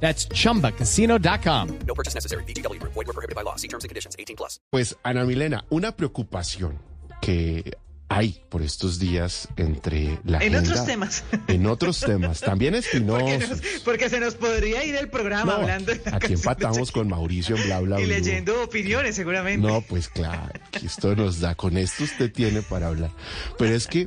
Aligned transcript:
That's 0.00 0.28
chumbacasino.com. 0.28 1.68
No 1.86 1.94
purchase 1.94 2.14
necessary. 2.14 2.44
BGW. 2.44 2.80
Void 2.82 2.94
were 3.06 3.12
prohibited 3.12 3.34
by 3.34 3.42
law. 3.42 3.56
See 3.56 3.68
terms 3.68 3.84
and 3.84 3.88
conditions. 3.90 4.14
18 4.18 4.36
plus. 4.36 4.60
Pues, 4.70 4.96
Ana 5.02 5.24
Milena, 5.24 5.64
una 5.70 5.92
preocupación 5.96 6.78
que 7.20 7.76
hay 8.08 8.40
por 8.50 8.62
estos 8.62 9.00
días 9.00 9.48
entre 9.56 10.20
la 10.24 10.38
En 10.38 10.54
agenda- 10.54 10.60
otros 10.60 10.86
temas. 10.86 11.24
En 11.48 11.66
otros 11.66 11.98
temas, 12.00 12.40
también 12.40 12.74
Porque, 12.74 12.86
espinosos. 12.88 13.48
nos- 13.50 13.60
porque 13.84 14.08
se 14.08 14.20
nos 14.20 14.34
podría 14.36 14.84
ir 14.84 14.94
el 14.94 15.08
programa 15.08 15.54
No, 15.54 15.58
hablando 15.62 15.92
de 15.92 16.00
la 16.08 16.16
aquí 16.18 16.34
empatamos 16.34 16.92
con 16.92 17.08
Mauricio 17.08 17.56
en 17.56 17.64
bla 17.64 17.80
bla 17.80 18.00
y 18.00 18.06
leyendo 18.06 18.62
opiniones 18.62 19.16
seguramente. 19.16 19.66
No, 19.66 19.80
pues 19.80 20.08
claro, 20.08 20.52
esto 20.84 21.16
nos 21.16 21.40
da, 21.40 21.56
con 21.56 21.76
esto 21.76 22.04
usted 22.04 22.30
tiene 22.32 22.62
para 22.62 22.86
hablar. 22.88 23.10
Pero 23.58 23.74
es 23.74 23.88
que 23.88 24.06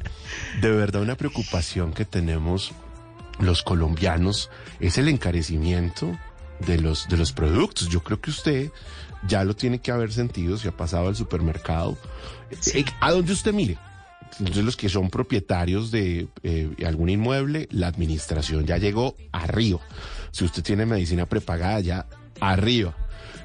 de 0.62 0.72
verdad 0.72 1.02
una 1.02 1.16
preocupación 1.18 1.92
que 1.94 2.06
tenemos 2.06 2.72
los 3.40 3.64
colombianos 3.64 4.50
es 4.80 4.98
el 4.98 5.08
encarecimiento 5.08 6.18
de 6.66 6.80
los, 6.80 7.08
de 7.08 7.18
los 7.18 7.32
productos. 7.32 7.90
Yo 7.90 8.02
creo 8.02 8.20
que 8.22 8.30
usted 8.32 8.72
ya 9.28 9.44
lo 9.44 9.56
tiene 9.56 9.80
que 9.80 9.92
haber 9.92 10.12
sentido 10.12 10.58
si 10.58 10.68
ha 10.68 10.76
pasado 10.76 11.08
al 11.08 11.16
supermercado. 11.16 11.98
Eh, 12.74 12.86
a 13.00 13.12
donde 13.12 13.34
usted 13.34 13.54
mire. 13.54 13.78
Entonces 14.40 14.64
los 14.64 14.78
que 14.78 14.90
son 14.90 15.10
propietarios 15.10 15.92
de 15.92 16.28
eh, 16.44 16.70
algún 16.86 17.10
inmueble, 17.10 17.68
la 17.72 17.88
administración 17.88 18.66
ya 18.66 18.78
llegó 18.78 19.16
arriba. 19.32 19.80
Si 20.32 20.46
usted 20.46 20.64
tiene 20.64 20.86
medicina 20.86 21.26
prepagada, 21.26 21.80
ya 21.80 22.06
arriba. 22.40 22.96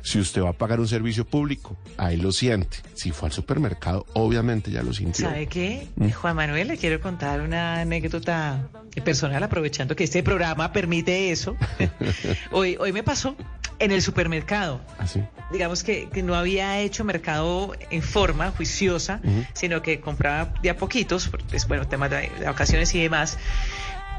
Si 0.04 0.18
usted 0.18 0.42
va 0.42 0.50
a 0.50 0.52
pagar 0.52 0.80
un 0.80 0.86
servicio 0.86 1.24
público, 1.24 1.78
ahí 1.96 2.18
lo 2.18 2.30
siente. 2.30 2.76
Si 2.92 3.10
fue 3.10 3.30
al 3.30 3.32
supermercado, 3.32 4.04
obviamente 4.12 4.70
ya 4.70 4.82
lo 4.82 4.92
sintió. 4.92 5.26
¿Sabe 5.26 5.46
qué? 5.46 5.88
Mm. 5.96 6.10
Juan 6.10 6.36
Manuel, 6.36 6.68
le 6.68 6.76
quiero 6.76 7.00
contar 7.00 7.40
una 7.40 7.80
anécdota 7.80 8.68
personal, 9.02 9.42
aprovechando 9.42 9.96
que 9.96 10.04
este 10.04 10.22
programa 10.22 10.74
permite 10.74 11.30
eso. 11.30 11.56
hoy, 12.52 12.76
hoy 12.78 12.92
me 12.92 13.02
pasó 13.02 13.34
en 13.78 13.92
el 13.92 14.02
supermercado. 14.02 14.82
Así. 14.98 15.22
Digamos 15.50 15.82
que, 15.82 16.10
que 16.10 16.22
no 16.22 16.34
había 16.34 16.80
hecho 16.80 17.02
mercado 17.02 17.72
en 17.90 18.02
forma 18.02 18.50
juiciosa, 18.50 19.22
sino 19.54 19.80
que 19.80 20.00
compraba 20.00 20.52
de 20.62 20.68
a 20.68 20.76
poquitos, 20.76 21.28
porque, 21.28 21.56
es, 21.56 21.66
bueno, 21.66 21.88
temas 21.88 22.10
de, 22.10 22.30
de 22.38 22.44
vacaciones 22.44 22.94
y 22.94 23.00
demás. 23.00 23.38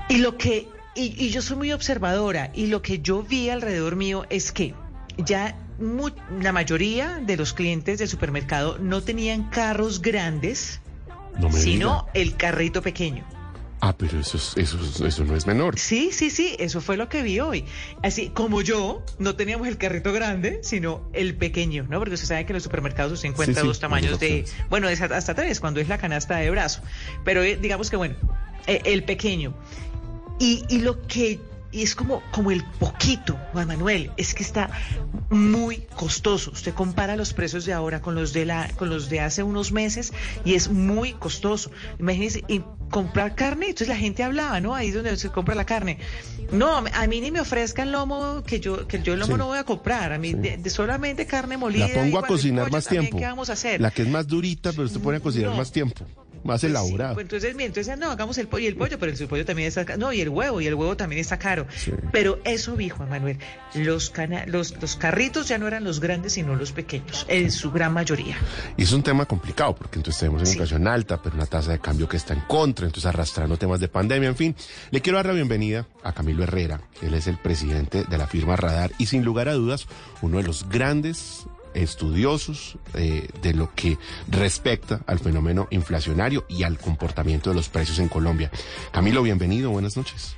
Y 0.09 0.17
lo 0.17 0.36
que, 0.36 0.67
y, 0.95 1.14
y 1.23 1.30
yo 1.30 1.44
soy 1.44 1.58
muy 1.58 1.72
observadora, 1.72 2.49
y 2.55 2.67
lo 2.67 2.81
que 2.81 3.02
yo 3.02 3.22
vi 3.22 3.52
alrededor 3.52 3.95
mío 3.95 4.25
es 4.31 4.52
que 4.52 4.73
ya 5.17 5.55
la 6.40 6.52
mayoría 6.52 7.20
de 7.22 7.38
los 7.38 7.54
clientes 7.54 8.00
del 8.00 8.08
supermercado 8.08 8.78
no 8.80 9.02
tenían 9.02 9.50
carros 9.50 10.02
grandes, 10.02 10.80
No 11.40 11.52
sino 11.52 11.90
diga. 11.90 12.06
el 12.14 12.36
carrito 12.38 12.82
pequeño. 12.82 13.26
Ah, 13.82 13.94
pero 13.95 14.20
eso, 14.20 14.38
es- 14.38 14.54
eso, 14.56 14.80
es- 14.82 15.02
eso 15.02 15.26
no 15.26 15.36
es 15.36 15.45
menor. 15.45 15.78
Sí, 15.78 16.09
sí, 16.12 16.30
sí, 16.30 16.56
eso 16.59 16.80
fue 16.82 16.95
lo 16.98 17.09
que 17.09 17.22
vi 17.23 17.40
hoy. 17.42 17.66
Así 18.02 18.30
como 18.30 18.62
yo, 18.62 19.04
no 19.20 19.36
teníamos 19.36 19.67
el 19.67 19.78
carrito 19.78 20.12
grande, 20.14 20.59
sino 20.64 21.02
el 21.14 21.36
pequeño, 21.36 21.86
¿no? 21.89 22.00
Porque 22.00 22.16
usted 22.16 22.28
sabe 22.28 22.45
que 22.45 22.54
en 22.54 22.56
los 22.56 22.64
supermercados 22.64 23.12
usted 23.12 23.30
encuentra 23.30 23.56
Sí, 23.56 23.62
sí, 23.62 23.67
dos 23.67 23.80
tamaños 23.80 24.20
de, 24.20 24.45
bueno, 24.70 24.88
es 24.88 25.02
hasta 25.02 25.36
tres, 25.36 25.60
cuando 25.60 25.82
es 25.82 25.89
la 25.89 25.98
canasta 25.98 26.38
de 26.38 26.50
brazo. 26.50 26.82
Pero 27.26 27.44
eh, 27.44 27.58
digamos 27.62 27.89
que, 27.89 27.98
bueno, 27.98 28.16
eh, 28.66 28.82
el 28.86 29.04
pequeño. 29.04 29.54
Y, 30.39 30.64
y 30.70 30.80
lo 30.80 31.02
que 31.05 31.39
y 31.75 31.83
es 31.83 31.93
como, 31.95 32.23
como 32.31 32.52
el 32.52 32.63
poquito, 32.63 33.37
Juan 33.52 33.67
Manuel, 33.67 34.11
es 34.17 34.33
que 34.33 34.43
está 34.43 34.69
muy 35.30 35.77
costoso. 35.95 36.52
Usted 36.52 36.73
compara 36.73 37.15
los 37.15 37.33
precios 37.33 37.65
de 37.65 37.73
ahora 37.73 38.02
con 38.02 38.15
los 38.15 38.31
de 38.33 38.45
la, 38.45 38.69
con 38.77 38.89
los 38.89 39.09
de 39.09 39.19
hace 39.19 39.43
unos 39.43 39.71
meses 39.71 40.13
y 40.45 40.53
es 40.55 40.69
muy 40.69 41.13
costoso. 41.13 41.71
Imagínense, 41.99 42.43
y 42.47 42.61
comprar 42.89 43.36
carne, 43.36 43.65
entonces 43.67 43.87
la 43.89 43.97
gente 43.97 44.23
hablaba, 44.23 44.61
¿no? 44.61 44.73
Ahí 44.75 44.89
es 44.89 44.93
donde 44.95 45.17
se 45.17 45.30
compra 45.30 45.53
la 45.55 45.65
carne. 45.65 45.97
No, 46.52 46.77
a 46.77 47.08
mí 47.08 47.21
ni 47.21 47.31
me 47.31 47.41
ofrezcan 47.41 47.92
lomo, 47.92 48.43
que 48.45 48.59
yo, 48.59 48.87
que 48.87 49.02
yo 49.02 49.13
el 49.13 49.19
lomo 49.19 49.33
Sí. 49.33 49.37
no 49.39 49.47
voy 49.47 49.57
a 49.57 49.63
comprar. 49.63 50.13
A 50.13 50.17
mí 50.19 50.33
de, 50.33 50.57
de 50.57 50.69
solamente 50.69 51.25
carne 51.25 51.57
molida. 51.57 51.87
La 51.87 51.93
pongo 51.95 52.19
a 52.19 52.27
cocinar 52.27 52.71
más 52.71 52.87
tiempo. 52.87 53.17
¿Qué 53.17 53.25
vamos 53.25 53.49
a 53.49 53.53
hacer? 53.53 53.81
La 53.81 53.92
que 53.92 54.03
es 54.03 54.07
más 54.07 54.27
durita, 54.27 54.71
pero 54.71 54.83
usted 54.83 55.02
pone 55.02 55.17
a 55.17 55.19
cocinar 55.19 55.49
No. 55.52 55.57
más 55.57 55.71
tiempo. 55.71 56.05
Más 56.45 56.61
Pues 56.61 56.61
sí, 56.61 56.67
elaborada. 56.67 57.14
pues 57.16 57.26
entonces, 57.26 57.56
entonces 57.60 57.98
no, 57.98 58.11
hagamos 58.11 58.38
el 58.38 58.48
pollo 58.48 58.64
y 58.64 58.67
el 58.67 58.76
pollo, 58.78 58.98
pero 59.00 59.11
el 59.11 59.28
pollo 59.28 59.45
también 59.45 59.67
está 59.67 59.83
caro. 59.83 60.00
No, 60.00 60.14
y 60.14 60.22
el 60.22 60.30
huevo, 60.30 60.61
y 60.61 60.67
el 60.67 60.76
huevo 60.76 60.95
también 60.95 61.20
está 61.20 61.39
caro. 61.39 61.66
Sí. 61.76 61.92
Pero 62.11 62.39
eso 62.45 62.76
vi, 62.76 62.88
Juan 62.89 63.10
Manuel, 63.10 63.39
los, 63.73 64.11
cana 64.11 64.45
los, 64.45 64.80
los 64.80 64.95
carritos 64.95 65.48
ya 65.48 65.58
no 65.58 65.67
eran 65.67 65.84
los 65.84 66.00
grandes, 66.00 66.34
sino 66.34 66.55
los 66.55 66.72
pequeños, 66.72 67.26
en 67.30 67.52
su 67.52 67.72
gran 67.72 67.92
mayoría. 67.94 68.38
Y 68.78 68.84
es 68.84 68.92
un 68.94 69.02
tema 69.04 69.26
complicado, 69.26 69.76
porque 69.76 69.98
entonces 70.00 70.20
tenemos 70.20 70.42
una 70.42 70.45
Sí. 70.45 70.54
inflación 70.54 70.88
alta, 70.88 71.20
pero 71.22 71.36
una 71.36 71.48
tasa 71.48 71.72
de 71.72 71.80
cambio 71.80 72.08
que 72.08 72.17
está 72.17 72.34
en 72.36 72.42
contra, 72.42 72.86
entonces 72.86 73.08
arrastrando 73.10 73.58
temas 73.58 73.80
de 73.80 73.88
pandemia, 73.88 74.30
en 74.30 74.36
fin. 74.36 74.55
Le 74.92 75.02
quiero 75.02 75.17
dar 75.17 75.26
la 75.26 75.34
bienvenida 75.34 75.88
a 76.04 76.14
Camilo 76.14 76.44
Herrera, 76.44 76.80
él 77.02 77.16
es 77.16 77.26
el 77.26 77.38
presidente 77.39 78.04
de 78.04 78.17
la 78.20 78.28
firma 78.28 78.55
Radar 78.55 78.92
y 79.00 79.08
sin 79.08 79.23
lugar 79.26 79.50
a 79.50 79.54
dudas, 79.54 79.88
uno 80.22 80.38
de 80.38 80.44
los 80.44 80.70
grandes 80.70 81.48
estudiosos 81.75 82.77
eh, 82.93 83.27
de 83.41 83.53
lo 83.53 83.71
que 83.75 83.97
respecta 84.30 85.02
al 85.08 85.19
fenómeno 85.19 85.67
inflacionario 85.71 86.45
y 86.49 86.63
al 86.63 86.77
comportamiento 86.77 87.49
de 87.49 87.55
los 87.55 87.69
precios 87.69 87.99
en 87.99 88.08
Colombia. 88.08 88.49
Camilo, 88.91 89.21
bienvenido, 89.21 89.69
buenas 89.69 89.97
noches. 89.97 90.36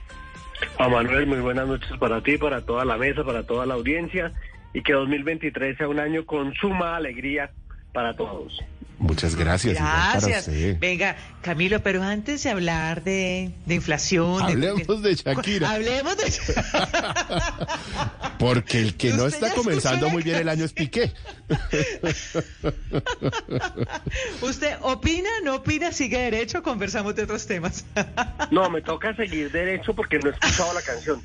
A 0.80 0.90
Manuel, 0.90 1.28
muy 1.28 1.40
buenas 1.40 1.68
noches 1.68 1.92
para 2.00 2.22
ti, 2.22 2.38
para 2.38 2.62
toda 2.62 2.84
la 2.84 2.98
mesa, 2.98 3.24
para 3.24 3.44
toda 3.44 3.66
la 3.66 3.76
audiencia 3.76 4.34
y 4.74 4.82
que 4.82 4.94
2023 4.94 5.78
sea 5.78 5.88
un 5.88 6.00
año 6.00 6.26
con 6.26 6.54
suma 6.56 6.96
alegría 6.96 7.52
para 7.94 8.16
todos. 8.16 8.60
Muchas 9.00 9.36
gracias. 9.36 9.76
igual 9.76 9.92
para 9.92 10.12
Gracias. 10.14 10.48
usted. 10.48 10.80
Venga, 10.80 11.16
Camilo, 11.42 11.84
pero 11.84 12.02
antes 12.02 12.42
de 12.44 12.50
hablar 12.50 13.04
de, 13.04 13.52
de 13.68 13.76
inflación... 13.76 14.38
de- 14.48 14.54
Hablemos 14.54 15.04
de 15.04 15.14
Shakira. 15.16 15.70
Hablemos 15.72 16.18
de... 16.18 16.34
Porque 18.40 18.80
el 18.80 18.96
que 18.96 19.14
no 19.14 19.28
está 19.28 19.54
comenzando 19.54 20.10
muy 20.10 20.24
bien 20.24 20.38
el 20.38 20.50
año 20.50 20.66
es 20.66 20.74
Piqué. 20.74 21.14
¿Usted 24.42 24.76
opina, 24.82 25.30
no 25.44 25.56
opina, 25.56 25.92
sigue 25.92 26.18
derecho? 26.20 26.64
Conversamos 26.64 27.16
de 27.16 27.24
otros 27.24 27.46
temas. 27.46 27.86
No, 28.52 28.70
me 28.70 28.82
toca 28.82 29.16
seguir 29.16 29.52
derecho 29.52 29.94
porque 29.96 30.20
no 30.20 30.30
he 30.30 30.34
escuchado 30.34 30.74
la 30.74 30.82
canción. 30.82 31.22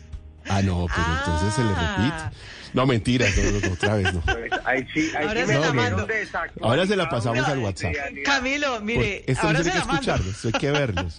Ah, 0.48 0.60
no, 0.62 0.86
pero 0.94 1.06
entonces 1.18 1.54
se 1.54 1.62
le 1.62 1.70
Ah. 1.74 1.96
repite. 1.96 2.36
No, 2.72 2.86
mentira, 2.86 3.26
no, 3.36 3.60
no, 3.60 3.72
otra 3.74 3.96
vez 3.96 4.14
no. 4.14 4.22
Ahí 4.64 4.86
sí, 4.94 5.10
ahí 5.16 5.26
Ahora 5.26 5.46
sí 5.46 5.52
me 5.52 6.62
Ahora 6.62 6.86
se 6.86 6.96
la 6.96 7.08
pasamos 7.08 7.46
al 7.46 7.58
WhatsApp. 7.58 7.92
Camilo, 8.24 8.80
mire, 8.80 9.24
esto 9.26 9.42
no 9.42 9.48
ahora 9.48 9.62
tiene 9.62 9.64
se 9.64 9.70
que 9.72 9.78
la 9.78 9.84
mando. 9.84 9.92
escucharlo, 10.12 10.30
esto 10.30 10.48
hay 10.48 10.52
que 10.60 10.70
verlo. 10.70 11.10
sí. 11.10 11.18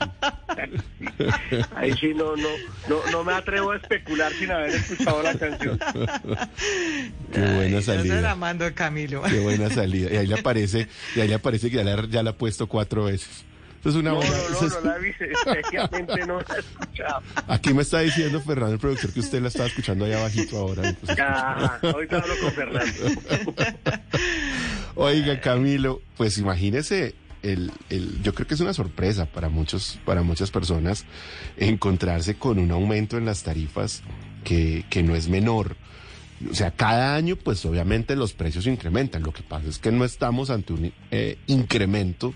Ahí 1.76 1.94
sí 2.00 2.14
no, 2.16 2.36
no, 2.36 2.50
no, 2.90 3.12
no 3.12 3.24
me 3.24 3.34
atrevo 3.34 3.72
a 3.72 3.78
especular 3.78 4.32
sin 4.34 4.52
haber 4.52 4.72
escuchado 4.72 5.22
la 5.22 5.36
canción. 5.36 5.80
Qué 7.32 7.40
buena 7.40 7.62
Ay, 7.64 7.72
yo 7.72 7.82
se 7.82 7.96
la 7.96 8.04
salida. 8.04 8.36
mando, 8.36 8.74
Camilo. 8.74 9.22
Qué 9.24 9.40
buena 9.40 9.70
salida. 9.70 10.12
Y 10.12 10.18
ahí 10.18 10.28
le 10.28 10.40
aparece, 10.40 10.88
y 11.16 11.22
ahí 11.22 11.28
le 11.28 11.36
aparece 11.36 11.70
que 11.70 11.78
ya 11.78 11.84
la, 11.84 12.06
ya 12.08 12.24
la 12.24 12.32
ha 12.32 12.38
puesto 12.38 12.68
cuatro 12.68 13.06
veces. 13.06 13.46
Es 13.86 13.96
una 13.96 14.12
No, 14.12 14.22
no, 14.22 14.28
no, 14.30 14.66
es- 14.68 14.74
no 14.74 14.82
la 14.82 14.98
vi, 14.98 15.12
no 16.26 16.40
la 16.40 16.56
he 16.56 16.60
escuchado. 16.60 17.22
Aquí 17.48 17.74
me 17.74 17.82
está 17.82 18.00
diciendo 18.00 18.40
Fernando, 18.42 18.74
el 18.76 18.80
productor, 18.80 19.12
que 19.12 19.20
usted 19.20 19.42
la 19.42 19.50
estaba 19.50 19.66
escuchando 19.68 20.06
allá 20.06 20.20
abajito 20.20 20.58
ahora. 20.58 20.88
Entonces, 20.88 21.18
Ah, 21.20 21.80
ahorita 21.82 22.18
hablo 22.20 22.34
con 22.42 22.52
Fernando. 22.54 22.94
Oiga, 24.96 25.42
Camilo, 25.42 26.02
pues 26.18 26.38
imagínese, 26.38 27.16
el, 27.42 27.72
el, 27.90 28.22
yo 28.22 28.34
creo 28.34 28.48
que 28.48 28.54
es 28.54 28.60
una 28.62 28.74
sorpresa 28.74 29.26
para 29.26 29.50
muchos, 29.50 30.00
para 30.06 30.22
muchas 30.24 30.52
personas 30.52 31.06
encontrarse 31.58 32.36
con 32.36 32.60
un 32.60 32.72
aumento 32.72 33.18
en 33.18 33.26
las 33.26 33.44
tarifas 33.44 34.02
que, 34.44 34.86
que 34.90 35.04
no 35.04 35.16
es 35.16 35.28
menor. 35.28 35.76
O 36.50 36.54
sea, 36.54 36.72
cada 36.72 37.16
año, 37.16 37.36
pues 37.38 37.66
obviamente 37.66 38.16
los 38.16 38.34
precios 38.34 38.68
incrementan. 38.68 39.24
Lo 39.24 39.32
que 39.32 39.44
pasa 39.44 39.68
es 39.68 39.78
que 39.80 39.92
no 39.92 40.04
estamos 40.06 40.50
ante 40.50 40.74
un 40.74 40.94
eh, 41.12 41.38
incremento 41.48 42.34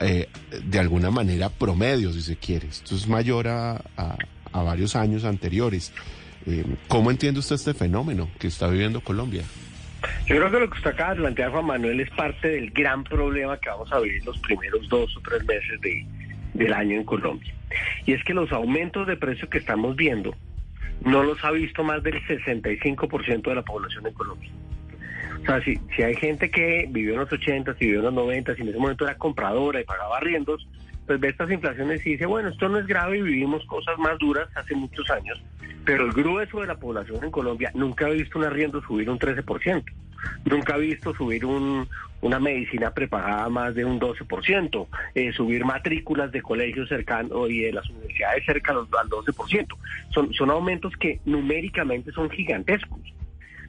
eh, 0.00 0.28
de 0.64 0.78
alguna 0.78 1.10
manera 1.10 1.48
promedio, 1.50 2.12
si 2.12 2.22
se 2.22 2.36
quiere. 2.36 2.68
Esto 2.68 2.94
es 2.94 3.06
mayor 3.08 3.48
a, 3.48 3.82
a- 3.96 4.16
varios 4.62 4.96
años 4.96 5.24
anteriores. 5.24 5.92
Eh, 6.46 6.64
¿Cómo 6.88 7.10
entiende 7.10 7.40
usted 7.40 7.54
este 7.56 7.72
fenómeno 7.74 8.28
que 8.38 8.46
está 8.48 8.66
viviendo 8.68 9.00
Colombia? 9.00 9.42
Yo 10.26 10.36
creo 10.36 10.50
que 10.50 10.58
lo 10.60 10.68
que 10.70 10.76
usted 10.78 10.90
acaba 10.90 11.14
de 11.14 11.20
plantear, 11.20 11.50
Juan 11.52 11.64
Manuel, 11.66 12.00
es 12.00 12.10
parte 12.10 12.48
del 12.48 12.70
gran 12.70 13.04
problema 13.04 13.56
que 13.58 13.68
vamos 13.68 13.90
a 13.92 14.00
vivir 14.00 14.24
los 14.24 14.36
primeros 14.40 14.88
dos 14.88 15.16
o 15.16 15.20
tres 15.20 15.44
meses 15.46 15.80
de, 15.80 16.04
del 16.54 16.72
año 16.72 16.96
en 16.96 17.04
Colombia. 17.04 17.54
Y 18.04 18.12
es 18.12 18.22
que 18.24 18.34
los 18.34 18.50
aumentos 18.52 19.06
de 19.06 19.16
precios 19.16 19.48
que 19.48 19.58
estamos 19.58 19.94
viendo 19.96 20.34
no 21.04 21.22
los 21.22 21.42
ha 21.44 21.50
visto 21.52 21.82
más 21.84 22.02
del 22.02 22.20
65% 22.26 23.42
de 23.42 23.54
la 23.54 23.62
población 23.62 24.06
en 24.06 24.12
Colombia. 24.12 24.50
O 25.42 25.44
sea, 25.44 25.62
si, 25.62 25.78
si 25.96 26.02
hay 26.02 26.14
gente 26.14 26.50
que 26.50 26.86
vivió 26.88 27.14
en 27.14 27.20
los 27.20 27.32
80, 27.32 27.74
si 27.74 27.86
vivió 27.86 27.98
en 27.98 28.06
los 28.06 28.14
90, 28.14 28.54
si 28.54 28.62
en 28.62 28.68
ese 28.68 28.78
momento 28.78 29.04
era 29.04 29.16
compradora 29.16 29.80
y 29.80 29.84
pagaba 29.84 30.16
arriendos, 30.16 30.66
pues 31.06 31.18
ve 31.18 31.28
estas 31.28 31.50
inflaciones 31.50 32.06
y 32.06 32.10
dice, 32.12 32.26
bueno, 32.26 32.48
esto 32.48 32.68
no 32.68 32.78
es 32.78 32.86
grave 32.86 33.18
y 33.18 33.22
vivimos 33.22 33.64
cosas 33.66 33.98
más 33.98 34.18
duras 34.18 34.48
hace 34.54 34.74
muchos 34.74 35.10
años, 35.10 35.42
pero 35.84 36.04
el 36.04 36.12
grueso 36.12 36.60
de 36.60 36.68
la 36.68 36.76
población 36.76 37.24
en 37.24 37.30
Colombia 37.30 37.72
nunca 37.74 38.06
ha 38.06 38.10
visto 38.10 38.38
un 38.38 38.44
arriendo 38.44 38.80
subir 38.82 39.10
un 39.10 39.18
13%, 39.18 39.84
nunca 40.44 40.74
ha 40.74 40.78
visto 40.78 41.12
subir 41.14 41.44
un, 41.44 41.88
una 42.20 42.38
medicina 42.38 42.92
prepagada 42.92 43.48
más 43.48 43.74
de 43.74 43.84
un 43.84 43.98
12%, 43.98 44.86
eh, 45.14 45.32
subir 45.32 45.64
matrículas 45.64 46.30
de 46.30 46.40
colegios 46.40 46.88
cercanos 46.88 47.50
y 47.50 47.62
de 47.62 47.72
las 47.72 47.88
universidades 47.90 48.44
cerca 48.46 48.72
al 48.72 49.08
12%. 49.08 49.66
Son, 50.10 50.32
son 50.32 50.50
aumentos 50.50 50.96
que 50.96 51.20
numéricamente 51.24 52.12
son 52.12 52.30
gigantescos. 52.30 53.00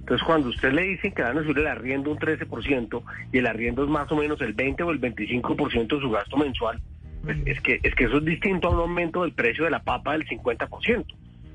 Entonces, 0.03 0.27
cuando 0.27 0.49
usted 0.49 0.73
le 0.73 0.81
dicen 0.81 1.13
que 1.13 1.21
van 1.21 1.37
a 1.37 1.43
subir 1.43 1.59
el 1.59 1.67
arriendo 1.67 2.11
un 2.11 2.17
13% 2.17 3.03
y 3.31 3.37
el 3.37 3.47
arriendo 3.47 3.85
es 3.85 3.89
más 3.89 4.11
o 4.11 4.17
menos 4.17 4.41
el 4.41 4.51
20 4.51 4.83
o 4.83 4.91
el 4.91 4.99
25% 4.99 5.95
de 5.95 6.01
su 6.01 6.09
gasto 6.09 6.35
mensual, 6.35 6.81
pues 7.23 7.37
es 7.45 7.61
que 7.61 7.79
es 7.81 7.95
que 7.95 8.03
eso 8.03 8.17
es 8.17 8.25
distinto 8.25 8.67
a 8.67 8.71
un 8.71 8.79
aumento 8.79 9.21
del 9.21 9.31
precio 9.31 9.63
de 9.63 9.71
la 9.71 9.81
papa 9.81 10.11
del 10.11 10.27
50%. 10.27 11.05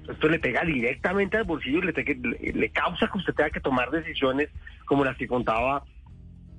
Esto 0.08 0.28
le 0.30 0.38
pega 0.38 0.64
directamente 0.64 1.36
al 1.36 1.44
bolsillo 1.44 1.80
y 1.80 1.92
le, 1.92 2.52
le 2.54 2.70
causa 2.70 3.10
que 3.12 3.18
usted 3.18 3.34
tenga 3.34 3.50
que 3.50 3.60
tomar 3.60 3.90
decisiones 3.90 4.48
como 4.86 5.04
las 5.04 5.18
que 5.18 5.26
contaba 5.26 5.84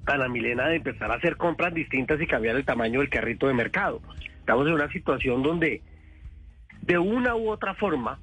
Ana 0.05 0.27
Milena 0.27 0.67
de 0.67 0.75
empezar 0.75 1.11
a 1.11 1.15
hacer 1.15 1.37
compras 1.37 1.73
distintas 1.73 2.21
y 2.21 2.27
cambiar 2.27 2.55
el 2.55 2.65
tamaño 2.65 2.99
del 2.99 3.09
carrito 3.09 3.47
de 3.47 3.55
mercado. 3.55 3.99
Estamos 4.39 4.67
en 4.67 4.73
una 4.73 4.91
situación 4.91 5.41
donde 5.41 5.81
de 6.81 6.97
una 6.99 7.35
u 7.35 7.49
otra 7.49 7.73
forma 7.73 8.19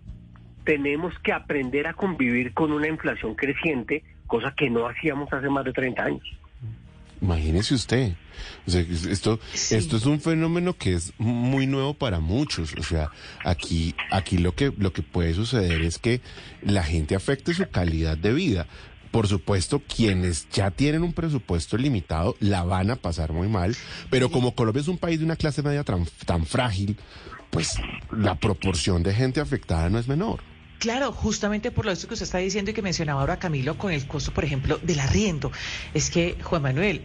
tenemos 0.66 1.14
que 1.22 1.32
aprender 1.32 1.86
a 1.86 1.94
convivir 1.94 2.52
con 2.52 2.72
una 2.72 2.88
inflación 2.88 3.34
creciente, 3.34 4.02
cosa 4.26 4.52
que 4.54 4.68
no 4.68 4.86
hacíamos 4.86 5.32
hace 5.32 5.48
más 5.48 5.64
de 5.64 5.72
30 5.72 6.02
años. 6.04 6.24
Imagínese 7.22 7.74
usted. 7.74 8.12
O 8.66 8.70
sea, 8.70 8.82
es- 8.82 9.06
esto, 9.06 9.40
Sí. 9.54 9.74
esto 9.76 9.96
es 9.96 10.04
un 10.04 10.20
fenómeno 10.20 10.74
que 10.74 10.92
es 10.92 11.14
muy 11.18 11.66
nuevo 11.66 11.94
para 11.94 12.20
muchos. 12.20 12.74
O 12.78 12.82
sea, 12.82 13.10
aquí, 13.44 13.94
aquí 14.10 14.36
lo 14.36 14.54
que, 14.54 14.70
lo 14.76 14.92
que 14.92 15.00
puede 15.02 15.32
suceder 15.32 15.80
es 15.80 15.98
que 15.98 16.20
la 16.62 16.82
gente 16.82 17.14
afecte 17.14 17.54
su 17.54 17.66
calidad 17.70 18.18
de 18.18 18.34
vida. 18.34 18.66
Por 19.12 19.28
supuesto, 19.28 19.80
quienes 19.80 20.46
ya 20.50 20.70
tienen 20.70 21.02
un 21.02 21.14
presupuesto 21.14 21.78
limitado 21.78 22.36
la 22.38 22.64
van 22.64 22.90
a 22.90 22.96
pasar 22.96 23.32
muy 23.32 23.48
mal, 23.48 23.74
pero 24.10 24.30
como 24.30 24.54
Colombia 24.54 24.82
es 24.82 24.88
un 24.88 24.98
país 24.98 25.18
de 25.20 25.24
una 25.24 25.36
clase 25.36 25.62
media 25.62 25.84
tan, 25.84 26.04
tan 26.26 26.44
frágil, 26.44 26.98
pues 27.50 27.80
la 28.10 28.34
proporción 28.34 29.02
de 29.02 29.14
gente 29.14 29.40
afectada 29.40 29.88
no 29.88 29.98
es 29.98 30.06
menor. 30.06 30.40
Claro, 30.78 31.10
justamente 31.12 31.70
por 31.70 31.86
lo 31.86 31.92
que 31.94 32.14
usted 32.14 32.22
está 32.22 32.38
diciendo 32.38 32.70
y 32.70 32.74
que 32.74 32.82
mencionaba 32.82 33.20
ahora 33.20 33.38
Camilo 33.38 33.78
con 33.78 33.92
el 33.92 34.06
costo, 34.06 34.32
por 34.32 34.44
ejemplo, 34.44 34.78
del 34.82 35.00
arriendo. 35.00 35.50
Es 35.94 36.10
que, 36.10 36.36
Juan 36.42 36.62
Manuel, 36.62 37.02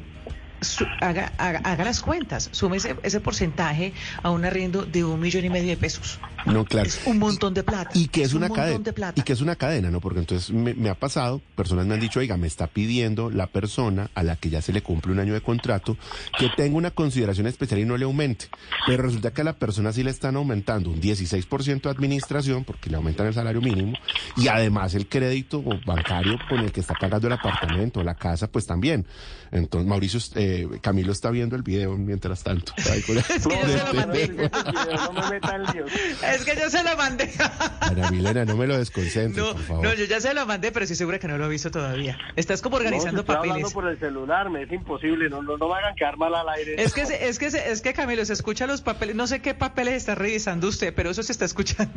su- 0.62 0.86
haga, 1.02 1.34
haga, 1.38 1.60
haga 1.63 1.84
las 1.84 2.02
cuentas, 2.02 2.50
sume 2.52 2.78
ese, 2.78 2.96
ese 3.04 3.19
porcentaje 3.19 3.94
a 4.24 4.30
un 4.30 4.46
arriendo 4.46 4.84
de 4.86 5.04
un 5.04 5.19
millón 5.19 5.44
y 5.46 5.50
medio 5.50 5.69
de 5.69 5.78
pesos. 5.78 6.19
No, 6.46 6.66
claro. 6.66 6.88
Es 6.88 7.02
un 7.06 7.19
montón 7.19 7.54
de 7.54 7.63
plata. 7.63 7.92
Y 7.94 8.08
que 8.08 8.24
es, 8.24 8.31
un 8.34 8.38
una 8.38 8.48
montón 8.48 8.63
cadena. 8.66 8.84
de 8.84 8.94
plata. 8.94 9.19
Y 9.19 9.24
que 9.24 9.34
es 9.34 9.42
una 9.42 9.56
cadena, 9.56 9.92
¿no? 9.92 10.00
Porque 10.02 10.19
entonces 10.19 10.50
me, 10.52 10.74
me 10.74 10.90
ha 10.90 10.96
pasado, 10.96 11.42
personas 11.56 11.86
me 11.86 11.94
han 11.94 12.00
dicho, 12.00 12.19
oiga, 12.19 12.38
me 12.38 12.48
está 12.48 12.68
pidiendo 12.68 13.30
la 13.30 13.48
persona 13.48 14.10
a 14.16 14.24
la 14.24 14.36
que 14.38 14.50
ya 14.50 14.62
se 14.62 14.74
le 14.74 14.81
cumple 14.81 15.12
un 15.12 15.19
año 15.19 15.34
de 15.34 15.42
contrato 15.42 15.98
que 16.40 16.50
tenga 16.56 16.78
una 16.78 16.92
consideración 16.92 17.48
especial 17.48 17.80
y 17.80 17.86
no 17.86 17.98
le 17.98 18.06
aumente. 18.06 18.46
Pero 18.88 19.04
resulta 19.04 19.31
que 19.31 19.42
a 19.42 19.44
la 19.46 19.54
persona 19.54 19.92
sí 19.94 20.04
le 20.04 20.12
están 20.12 20.36
aumentando 20.36 20.90
un 20.90 21.00
16% 21.02 21.81
de 21.84 21.90
administración, 21.90 22.63
porque 22.63 22.90
le 22.90 22.98
aumentan 22.98 23.28
el 23.28 23.34
salario 23.34 23.62
mínimo, 23.62 23.94
y 24.38 24.48
además 24.48 24.96
el 24.96 25.08
crédito 25.08 25.63
bancario 25.86 26.38
con 26.50 26.60
el 26.60 26.72
que 26.72 26.80
está 26.81 26.96
pagando 26.96 27.28
el 27.28 27.34
apartamento, 27.34 28.04
la 28.04 28.16
casa, 28.16 28.48
pues 28.48 28.66
también. 28.66 29.06
Entonces, 29.52 29.88
Mauricio, 29.88 30.19
eh, 30.36 30.50
Camilo 30.81 31.12
está 31.12 31.30
viendo 31.31 31.56
el 31.56 31.63
video 31.63 31.95
mientras 31.98 32.44
tanto. 32.44 32.74
Con 33.06 33.18
Es 33.18 33.25
que 33.48 33.56
yo 33.56 33.68
se 33.68 33.86
lo 33.86 33.94
mandé. 34.06 34.27
No 34.27 35.13
me 35.13 35.30
metan 35.30 35.63
líos. 35.74 35.92
Es 36.24 36.45
que 36.45 36.56
yo 36.59 36.69
se 36.69 36.83
lo 36.83 36.95
mandé. 36.98 37.31
Ana 37.80 38.12
Milena, 38.12 38.45
no 38.45 38.56
me 38.57 38.68
lo 38.68 38.77
desconcentres, 38.77 39.44
No, 39.44 39.53
por 39.53 39.62
favor. 39.63 39.83
no, 39.86 39.94
yo 39.94 40.06
ya 40.06 40.19
se 40.21 40.33
lo 40.33 40.45
mandé, 40.45 40.71
pero 40.71 40.83
estoy 40.83 40.95
segura 40.98 41.19
que 41.19 41.27
no 41.27 41.38
lo 41.38 41.45
he 41.45 41.50
visto 41.50 41.71
todavía. 41.71 42.18
Estás 42.36 42.62
como 42.62 42.77
organizando 42.77 43.12
No, 43.12 43.18
si 43.18 43.21
estoy 43.21 43.36
papeles. 43.36 43.51
hablando 43.56 43.74
por 43.74 43.88
el 43.88 44.00
celular, 44.00 44.50
me 44.50 44.63
es 44.63 44.71
imposible, 44.71 45.30
no, 45.30 45.42
no, 45.42 45.57
no 45.57 45.68
me 45.69 45.75
hagan 45.75 45.95
quedar 45.95 46.18
mal 46.18 46.33
al 46.36 46.48
aire. 46.50 46.75
Es 46.81 46.94
que, 46.94 47.06
se- 47.06 47.27
es 47.27 47.39
que, 47.39 47.51
se- 47.51 47.71
es 47.71 47.81
que 47.81 47.94
Camilo, 47.94 48.24
se 48.25 48.33
escucha 48.33 48.68
los 48.68 48.81
papeles. 48.81 49.15
No 49.15 49.27
sé 49.27 49.42
qué 49.42 49.53
papeles 49.53 49.95
está 49.95 50.15
revisando 50.15 50.68
usted, 50.68 50.94
pero 50.94 51.09
eso 51.12 51.24
se 51.24 51.31
está 51.31 51.45
escuchando. 51.45 51.92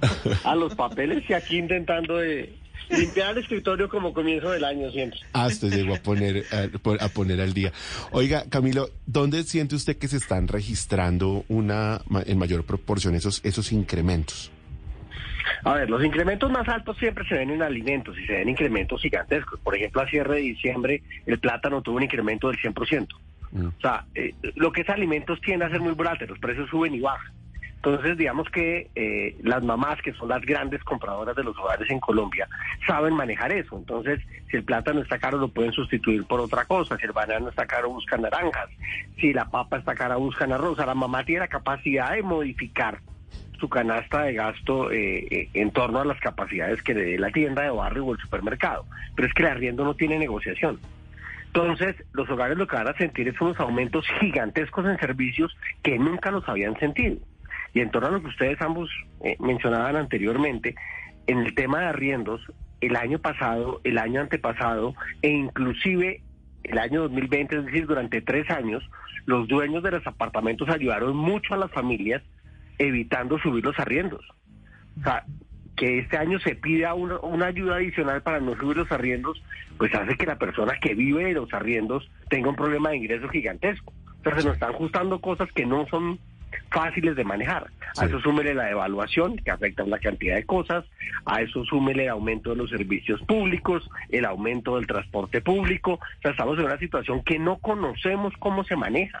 A 0.44 0.54
los 0.54 0.74
papeles 0.74 1.24
y 1.28 1.32
aquí 1.34 1.58
intentando 1.58 2.16
de 2.18 2.56
limpiar 2.90 3.32
el 3.32 3.38
escritorio 3.38 3.88
como 3.88 4.12
comienzo 4.12 4.50
del 4.50 4.64
año 4.64 4.90
siempre. 4.90 5.20
Hasta 5.32 5.68
llegó 5.68 5.94
a 5.94 5.98
poner, 5.98 6.44
a, 6.52 7.04
a 7.04 7.08
poner 7.08 7.40
al 7.40 7.54
día. 7.54 7.72
Oiga, 8.10 8.44
Camilo, 8.48 8.90
¿dónde 9.06 9.42
siente 9.44 9.74
usted 9.74 9.96
que 9.96 10.08
se 10.08 10.16
están 10.16 10.48
registrando 10.48 11.44
una 11.48 12.00
en 12.26 12.38
mayor 12.38 12.64
proporción 12.64 13.14
esos, 13.14 13.44
esos 13.44 13.72
incrementos? 13.72 14.50
A 15.64 15.74
ver, 15.74 15.90
los 15.90 16.04
incrementos 16.04 16.50
más 16.50 16.68
altos 16.68 16.96
siempre 16.98 17.26
se 17.26 17.34
ven 17.34 17.50
en 17.50 17.62
alimentos 17.62 18.16
y 18.18 18.26
se 18.26 18.34
ven 18.34 18.48
incrementos 18.48 19.00
gigantescos. 19.00 19.58
Por 19.60 19.74
ejemplo, 19.76 20.02
a 20.02 20.08
cierre 20.08 20.36
de 20.36 20.40
diciembre 20.42 21.02
el 21.26 21.38
plátano 21.38 21.82
tuvo 21.82 21.96
un 21.96 22.02
incremento 22.02 22.48
del 22.48 22.58
100%. 22.58 23.08
Mm. 23.50 23.66
O 23.66 23.80
sea, 23.80 24.04
eh, 24.14 24.34
lo 24.56 24.72
que 24.72 24.82
es 24.82 24.88
alimentos 24.88 25.40
tiende 25.40 25.64
a 25.64 25.70
ser 25.70 25.80
muy 25.80 25.92
volátil, 25.92 26.28
los 26.28 26.38
precios 26.38 26.68
suben 26.70 26.94
y 26.94 27.00
bajan. 27.00 27.32
Entonces, 27.78 28.16
digamos 28.16 28.48
que 28.50 28.90
eh, 28.96 29.36
las 29.42 29.62
mamás, 29.62 30.02
que 30.02 30.12
son 30.14 30.28
las 30.28 30.42
grandes 30.42 30.82
compradoras 30.82 31.36
de 31.36 31.44
los 31.44 31.56
hogares 31.58 31.88
en 31.90 32.00
Colombia, 32.00 32.48
saben 32.84 33.14
manejar 33.14 33.52
eso. 33.52 33.76
Entonces, 33.78 34.20
si 34.50 34.56
el 34.56 34.64
plátano 34.64 35.00
está 35.00 35.18
caro, 35.18 35.38
lo 35.38 35.48
pueden 35.48 35.70
sustituir 35.70 36.24
por 36.24 36.40
otra 36.40 36.64
cosa. 36.64 36.96
Si 36.96 37.06
el 37.06 37.12
banano 37.12 37.48
está 37.48 37.66
caro, 37.66 37.90
buscan 37.90 38.22
naranjas. 38.22 38.68
Si 39.20 39.32
la 39.32 39.44
papa 39.44 39.78
está 39.78 39.94
cara, 39.94 40.16
buscan 40.16 40.52
arroz. 40.52 40.78
La 40.78 40.94
mamá 40.94 41.24
tiene 41.24 41.40
la 41.40 41.48
capacidad 41.48 42.14
de 42.14 42.22
modificar 42.24 42.98
su 43.60 43.68
canasta 43.68 44.22
de 44.22 44.34
gasto 44.34 44.90
eh, 44.90 45.26
eh, 45.30 45.48
en 45.54 45.70
torno 45.70 46.00
a 46.00 46.04
las 46.04 46.18
capacidades 46.20 46.82
que 46.82 46.94
le 46.94 47.04
dé 47.04 47.18
la 47.18 47.30
tienda 47.30 47.62
de 47.62 47.70
barrio 47.70 48.06
o 48.06 48.12
el 48.12 48.20
supermercado. 48.20 48.86
Pero 49.14 49.28
es 49.28 49.34
que 49.34 49.42
el 49.44 49.50
arriendo 49.50 49.84
no 49.84 49.94
tiene 49.94 50.18
negociación. 50.18 50.80
Entonces, 51.46 51.96
los 52.12 52.28
hogares 52.28 52.58
lo 52.58 52.66
que 52.66 52.76
van 52.76 52.88
a 52.88 52.96
sentir 52.96 53.28
es 53.28 53.40
unos 53.40 53.58
aumentos 53.60 54.04
gigantescos 54.20 54.84
en 54.84 54.98
servicios 54.98 55.56
que 55.82 55.96
nunca 55.96 56.32
los 56.32 56.48
habían 56.48 56.76
sentido. 56.78 57.18
Y 57.74 57.80
en 57.80 57.90
torno 57.90 58.08
a 58.08 58.12
lo 58.12 58.22
que 58.22 58.28
ustedes 58.28 58.60
ambos 58.60 58.90
eh, 59.22 59.36
mencionaban 59.38 59.96
anteriormente, 59.96 60.74
en 61.26 61.38
el 61.38 61.54
tema 61.54 61.80
de 61.80 61.86
arriendos, 61.86 62.40
el 62.80 62.96
año 62.96 63.18
pasado, 63.18 63.80
el 63.84 63.98
año 63.98 64.20
antepasado 64.20 64.94
e 65.22 65.28
inclusive 65.28 66.22
el 66.64 66.78
año 66.78 67.02
2020, 67.02 67.56
es 67.56 67.64
decir, 67.66 67.86
durante 67.86 68.20
tres 68.20 68.50
años, 68.50 68.88
los 69.26 69.48
dueños 69.48 69.82
de 69.82 69.92
los 69.92 70.06
apartamentos 70.06 70.68
ayudaron 70.68 71.16
mucho 71.16 71.54
a 71.54 71.56
las 71.56 71.70
familias 71.70 72.22
evitando 72.78 73.38
subir 73.38 73.64
los 73.64 73.78
arriendos. 73.78 74.24
O 74.98 75.02
sea, 75.02 75.24
que 75.76 75.98
este 75.98 76.16
año 76.16 76.38
se 76.40 76.56
pida 76.56 76.94
una, 76.94 77.18
una 77.20 77.46
ayuda 77.46 77.76
adicional 77.76 78.22
para 78.22 78.40
no 78.40 78.56
subir 78.56 78.76
los 78.76 78.90
arriendos, 78.90 79.42
pues 79.78 79.94
hace 79.94 80.16
que 80.16 80.26
la 80.26 80.38
persona 80.38 80.74
que 80.80 80.94
vive 80.94 81.26
de 81.26 81.34
los 81.34 81.52
arriendos 81.52 82.10
tenga 82.28 82.50
un 82.50 82.56
problema 82.56 82.90
de 82.90 82.96
ingreso 82.96 83.28
gigantesco. 83.28 83.92
O 84.20 84.22
sea, 84.22 84.36
se 84.36 84.44
nos 84.44 84.54
están 84.54 84.74
ajustando 84.74 85.20
cosas 85.20 85.50
que 85.52 85.64
no 85.64 85.86
son 85.88 86.18
fáciles 86.70 87.16
de 87.16 87.24
manejar. 87.24 87.70
A 87.98 88.04
eso 88.04 88.20
súmele 88.20 88.54
la 88.54 88.64
devaluación, 88.64 89.36
que 89.36 89.50
afecta 89.50 89.84
una 89.84 89.98
cantidad 89.98 90.36
de 90.36 90.44
cosas, 90.44 90.84
a 91.24 91.40
eso 91.40 91.64
súmele 91.64 92.04
el 92.04 92.10
aumento 92.10 92.50
de 92.50 92.56
los 92.56 92.70
servicios 92.70 93.20
públicos, 93.22 93.88
el 94.10 94.24
aumento 94.24 94.76
del 94.76 94.86
transporte 94.86 95.40
público. 95.40 95.94
O 95.94 96.22
sea, 96.22 96.32
estamos 96.32 96.58
en 96.58 96.66
una 96.66 96.78
situación 96.78 97.22
que 97.24 97.38
no 97.38 97.58
conocemos 97.58 98.34
cómo 98.38 98.64
se 98.64 98.76
maneja. 98.76 99.18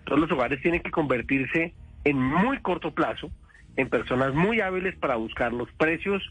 Entonces 0.00 0.28
los 0.28 0.38
hogares 0.38 0.60
tienen 0.62 0.80
que 0.80 0.90
convertirse 0.90 1.74
en 2.04 2.18
muy 2.18 2.58
corto 2.58 2.92
plazo 2.92 3.30
en 3.76 3.88
personas 3.88 4.34
muy 4.34 4.60
hábiles 4.60 4.96
para 4.96 5.16
buscar 5.16 5.52
los 5.52 5.70
precios, 5.72 6.22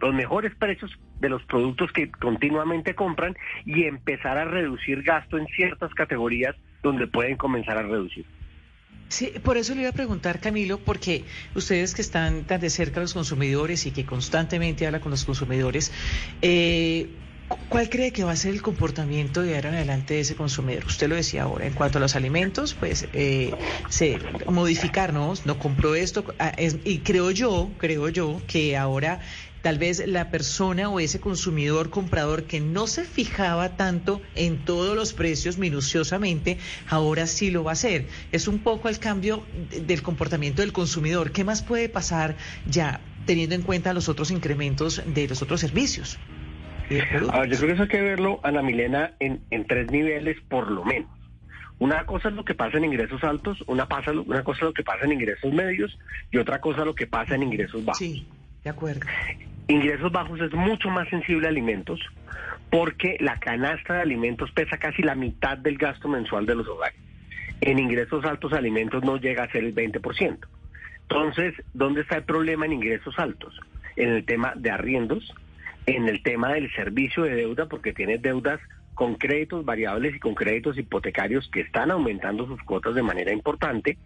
los 0.00 0.14
mejores 0.14 0.54
precios 0.54 0.96
de 1.20 1.28
los 1.28 1.42
productos 1.44 1.90
que 1.92 2.10
continuamente 2.10 2.94
compran 2.94 3.36
y 3.64 3.84
empezar 3.84 4.38
a 4.38 4.44
reducir 4.44 5.02
gasto 5.02 5.38
en 5.38 5.46
ciertas 5.48 5.92
categorías 5.94 6.54
donde 6.82 7.08
pueden 7.08 7.36
comenzar 7.36 7.78
a 7.78 7.82
reducir. 7.82 8.26
Sí, 9.08 9.32
por 9.42 9.56
eso 9.56 9.74
le 9.74 9.82
iba 9.82 9.90
a 9.90 9.92
preguntar, 9.92 10.40
Camilo, 10.40 10.80
porque 10.84 11.26
ustedes 11.54 11.94
que 11.94 12.02
están 12.02 12.44
tan 12.44 12.60
de 12.60 12.70
cerca 12.70 12.98
a 12.98 13.02
los 13.02 13.14
consumidores 13.14 13.86
y 13.86 13.92
que 13.92 14.04
constantemente 14.04 14.84
hablan 14.84 15.00
con 15.00 15.10
los 15.12 15.24
consumidores, 15.24 15.92
eh, 16.42 17.10
cu- 17.46 17.56
¿cuál 17.68 17.88
cree 17.88 18.12
que 18.12 18.24
va 18.24 18.32
a 18.32 18.36
ser 18.36 18.52
el 18.52 18.62
comportamiento 18.62 19.42
de 19.42 19.54
ahora 19.54 19.68
en 19.68 19.74
adelante 19.76 20.14
de 20.14 20.20
ese 20.20 20.34
consumidor? 20.34 20.84
Usted 20.86 21.08
lo 21.08 21.14
decía 21.14 21.44
ahora, 21.44 21.66
en 21.66 21.72
cuanto 21.74 21.98
a 21.98 22.00
los 22.00 22.16
alimentos, 22.16 22.74
pues 22.74 23.08
eh, 23.12 23.52
se 23.88 24.18
modificar, 24.48 25.12
¿no? 25.12 25.34
No 25.44 25.56
compró 25.60 25.94
esto, 25.94 26.34
ah, 26.40 26.52
es- 26.56 26.78
y 26.84 26.98
creo 27.02 27.30
yo, 27.30 27.74
creo 27.78 28.08
yo 28.08 28.42
que 28.48 28.76
ahora 28.76 29.20
tal 29.66 29.78
vez 29.78 30.06
la 30.06 30.30
persona 30.30 30.88
o 30.88 31.00
ese 31.00 31.18
consumidor 31.18 31.90
comprador 31.90 32.44
que 32.44 32.60
no 32.60 32.86
se 32.86 33.02
fijaba 33.02 33.76
tanto 33.76 34.22
en 34.36 34.58
todos 34.64 34.94
los 34.94 35.12
precios 35.12 35.58
minuciosamente, 35.58 36.58
ahora 36.88 37.26
sí 37.26 37.50
lo 37.50 37.64
va 37.64 37.72
a 37.72 37.72
hacer. 37.72 38.06
Es 38.30 38.46
un 38.46 38.60
poco 38.60 38.88
el 38.88 39.00
cambio 39.00 39.44
de- 39.68 39.80
del 39.80 40.02
comportamiento 40.02 40.62
del 40.62 40.72
consumidor. 40.72 41.32
¿Qué 41.32 41.42
más 41.42 41.62
puede 41.64 41.88
pasar 41.88 42.36
ya 42.64 43.00
teniendo 43.24 43.56
en 43.56 43.62
cuenta 43.62 43.92
los 43.92 44.08
otros 44.08 44.30
incrementos 44.30 45.02
de 45.04 45.26
los 45.26 45.42
otros 45.42 45.60
servicios? 45.62 46.16
A 47.32 47.40
ver, 47.40 47.50
yo 47.50 47.56
creo 47.56 47.66
que 47.66 47.72
eso 47.72 47.82
hay 47.82 47.88
que 47.88 48.00
verlo, 48.02 48.38
Ana 48.44 48.62
Milena, 48.62 49.14
en, 49.18 49.40
en 49.50 49.66
tres 49.66 49.90
niveles 49.90 50.36
por 50.48 50.70
lo 50.70 50.84
menos. 50.84 51.10
Una 51.80 52.06
cosa 52.06 52.28
es 52.28 52.36
lo 52.36 52.44
que 52.44 52.54
pasa 52.54 52.76
en 52.78 52.84
ingresos 52.84 53.24
altos, 53.24 53.58
una, 53.66 53.88
pasa, 53.88 54.12
una 54.12 54.44
cosa 54.44 54.58
es 54.58 54.62
lo 54.66 54.72
que 54.74 54.84
pasa 54.84 55.06
en 55.06 55.12
ingresos 55.14 55.52
medios 55.52 55.98
y 56.30 56.36
otra 56.38 56.60
cosa 56.60 56.82
es 56.82 56.86
lo 56.86 56.94
que 56.94 57.08
pasa 57.08 57.34
en 57.34 57.42
ingresos 57.42 57.84
bajos. 57.84 57.98
Sí, 57.98 58.28
de 58.62 58.70
acuerdo. 58.70 59.00
Ingresos 59.68 60.12
bajos 60.12 60.40
es 60.40 60.52
mucho 60.52 60.90
más 60.90 61.08
sensible 61.08 61.46
a 61.46 61.50
alimentos 61.50 62.00
porque 62.70 63.16
la 63.20 63.38
canasta 63.38 63.94
de 63.94 64.02
alimentos 64.02 64.50
pesa 64.52 64.78
casi 64.78 65.02
la 65.02 65.14
mitad 65.14 65.58
del 65.58 65.76
gasto 65.76 66.08
mensual 66.08 66.46
de 66.46 66.54
los 66.54 66.68
hogares. 66.68 66.98
En 67.60 67.78
ingresos 67.78 68.24
altos 68.24 68.52
alimentos 68.52 69.02
no 69.02 69.16
llega 69.16 69.44
a 69.44 69.50
ser 69.50 69.64
el 69.64 69.74
20%. 69.74 70.38
Entonces, 71.02 71.54
¿dónde 71.72 72.02
está 72.02 72.16
el 72.16 72.24
problema 72.24 72.66
en 72.66 72.74
ingresos 72.74 73.18
altos? 73.18 73.58
En 73.96 74.10
el 74.10 74.24
tema 74.24 74.52
de 74.56 74.70
arriendos, 74.70 75.32
en 75.86 76.08
el 76.08 76.22
tema 76.22 76.52
del 76.52 76.70
servicio 76.74 77.22
de 77.22 77.34
deuda, 77.34 77.66
porque 77.66 77.92
tienes 77.92 78.20
deudas 78.20 78.60
con 78.94 79.14
créditos 79.14 79.64
variables 79.64 80.16
y 80.16 80.18
con 80.18 80.34
créditos 80.34 80.78
hipotecarios 80.78 81.48
que 81.50 81.60
están 81.60 81.90
aumentando 81.90 82.46
sus 82.46 82.62
cuotas 82.62 82.94
de 82.94 83.02
manera 83.02 83.32
importante 83.32 83.98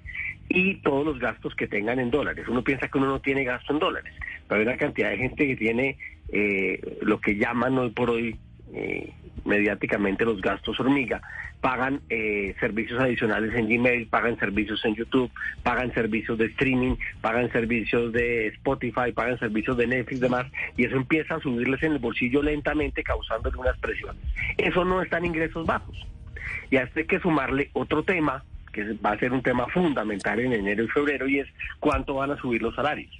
y 0.50 0.74
todos 0.82 1.06
los 1.06 1.18
gastos 1.18 1.54
que 1.54 1.68
tengan 1.68 2.00
en 2.00 2.10
dólares. 2.10 2.46
Uno 2.48 2.62
piensa 2.62 2.88
que 2.88 2.98
uno 2.98 3.06
no 3.06 3.20
tiene 3.20 3.44
gasto 3.44 3.72
en 3.72 3.78
dólares, 3.78 4.12
pero 4.48 4.60
hay 4.60 4.66
una 4.66 4.76
cantidad 4.76 5.10
de 5.10 5.16
gente 5.16 5.46
que 5.46 5.56
tiene 5.56 5.96
eh, 6.32 6.98
lo 7.02 7.20
que 7.20 7.36
llaman 7.36 7.78
hoy 7.78 7.90
por 7.90 8.10
hoy 8.10 8.36
eh, 8.74 9.12
mediáticamente 9.44 10.24
los 10.24 10.40
gastos 10.40 10.78
hormiga, 10.80 11.22
pagan 11.60 12.00
eh, 12.10 12.54
servicios 12.60 13.00
adicionales 13.00 13.54
en 13.54 13.68
Gmail, 13.68 14.06
pagan 14.08 14.38
servicios 14.38 14.84
en 14.84 14.96
YouTube, 14.96 15.30
pagan 15.62 15.92
servicios 15.94 16.36
de 16.36 16.46
streaming, 16.46 16.96
pagan 17.20 17.50
servicios 17.52 18.12
de 18.12 18.48
Spotify, 18.48 19.12
pagan 19.14 19.38
servicios 19.38 19.76
de 19.76 19.86
Netflix 19.86 20.18
y 20.18 20.22
demás, 20.22 20.46
y 20.76 20.84
eso 20.84 20.96
empieza 20.96 21.36
a 21.36 21.40
subirles 21.40 21.82
en 21.82 21.92
el 21.92 21.98
bolsillo 21.98 22.42
lentamente, 22.42 23.02
causándole 23.02 23.56
unas 23.56 23.78
presiones. 23.78 24.22
Eso 24.58 24.84
no 24.84 25.00
está 25.00 25.18
en 25.18 25.26
ingresos 25.26 25.66
bajos. 25.66 26.06
Y 26.70 26.76
a 26.76 26.82
esto 26.82 27.00
hay 27.00 27.06
que 27.06 27.20
sumarle 27.20 27.70
otro 27.72 28.02
tema, 28.02 28.44
que 28.72 28.92
va 29.04 29.12
a 29.12 29.18
ser 29.18 29.32
un 29.32 29.42
tema 29.42 29.66
fundamental 29.68 30.40
en 30.40 30.52
enero 30.52 30.84
y 30.84 30.88
febrero, 30.88 31.28
y 31.28 31.40
es 31.40 31.48
cuánto 31.78 32.14
van 32.14 32.30
a 32.30 32.36
subir 32.36 32.62
los 32.62 32.74
salarios 32.74 33.10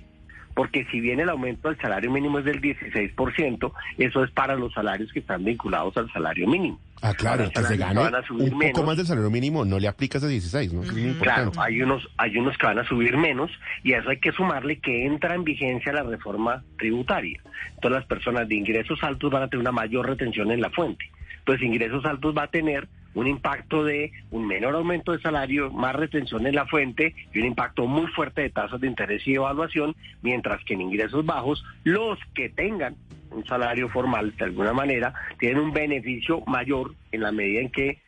porque 0.55 0.85
si 0.91 1.01
bien 1.01 1.21
el 1.21 1.29
aumento 1.29 1.69
del 1.69 1.79
salario 1.81 2.11
mínimo 2.11 2.39
es 2.39 2.45
del 2.45 2.61
16%, 2.61 3.73
eso 3.99 4.25
es 4.25 4.31
para 4.33 4.57
los 4.57 4.73
salarios 4.73 5.13
que 5.13 5.21
están 5.21 5.45
vinculados 5.45 5.97
al 5.97 6.13
salario 6.13 6.47
mínimo. 6.47 6.79
Ah, 7.03 7.15
claro, 7.15 7.49
que 7.49 7.57
se 7.63 7.63
salarios 7.63 7.79
gane 7.79 8.01
van 8.03 8.15
a 8.15 8.27
subir 8.27 8.53
un 8.53 8.61
poco 8.61 8.83
más 8.85 8.97
del 8.97 9.07
salario 9.07 9.31
mínimo 9.31 9.65
no 9.65 9.79
le 9.79 9.89
aplica 9.89 10.19
ese 10.19 10.29
16, 10.29 10.73
¿no? 10.75 10.83
Eso 10.83 10.93
es 10.93 10.99
muy 10.99 11.15
Claro, 11.15 11.45
importante. 11.45 11.59
hay 11.73 11.81
unos, 11.81 12.07
hay 12.19 12.37
unos 12.37 12.59
que 12.59 12.67
van 12.67 12.79
a 12.79 12.85
subir 12.85 13.17
menos 13.17 13.51
y 13.83 13.95
a 13.95 14.01
eso 14.01 14.11
hay 14.11 14.19
que 14.19 14.33
sumarle 14.33 14.79
que 14.81 15.07
entra 15.07 15.35
en 15.35 15.45
vigencia 15.45 15.93
la 15.93 16.03
reforma 16.03 16.63
tributaria. 16.79 17.41
Entonces 17.77 17.93
las 18.01 18.05
personas 18.07 18.49
de 18.49 18.57
ingresos 18.57 19.03
altos 19.03 19.31
van 19.31 19.45
a 19.45 19.49
tener 19.49 19.63
una 19.63 19.73
mayor 19.73 20.07
retención 20.07 20.51
en 20.51 20.61
la 20.61 20.69
fuente. 20.69 21.11
Entonces 21.39 21.65
ingresos 21.65 22.05
altos 22.05 22.35
va 22.37 22.43
a 22.43 22.49
tener 22.49 22.87
un 23.15 23.27
impacto 23.27 23.85
de 23.85 24.13
un 24.31 24.47
menor 24.47 24.75
aumento 24.75 25.13
de 25.13 25.21
salario, 25.21 25.71
más 25.71 25.95
retención 25.95 26.47
en 26.47 26.55
la 26.55 26.67
fuente 26.67 27.15
y 27.33 27.39
un 27.41 27.47
impacto 27.47 27.87
muy 27.87 28.07
fuerte 28.09 28.43
de 28.43 28.51
tasas 28.51 28.81
de 28.81 28.87
interés 28.87 29.27
y 29.27 29.35
evaluación, 29.35 29.97
mientras 30.23 30.65
que 30.65 30.75
en 30.75 30.83
ingresos 30.83 31.25
bajos 31.25 31.65
los 31.85 32.19
que 32.35 32.49
tengan 32.49 32.97
un 33.31 33.47
salario 33.47 33.89
formal 33.89 34.35
de 34.37 34.45
alguna 34.45 34.73
manera 34.73 35.15
tienen 35.39 35.63
un 35.63 35.73
beneficio 35.73 36.43
mayor 36.47 36.95
en 37.13 37.23
la 37.23 37.33
medida 37.33 37.61
en 37.61 37.71
que 37.71 37.99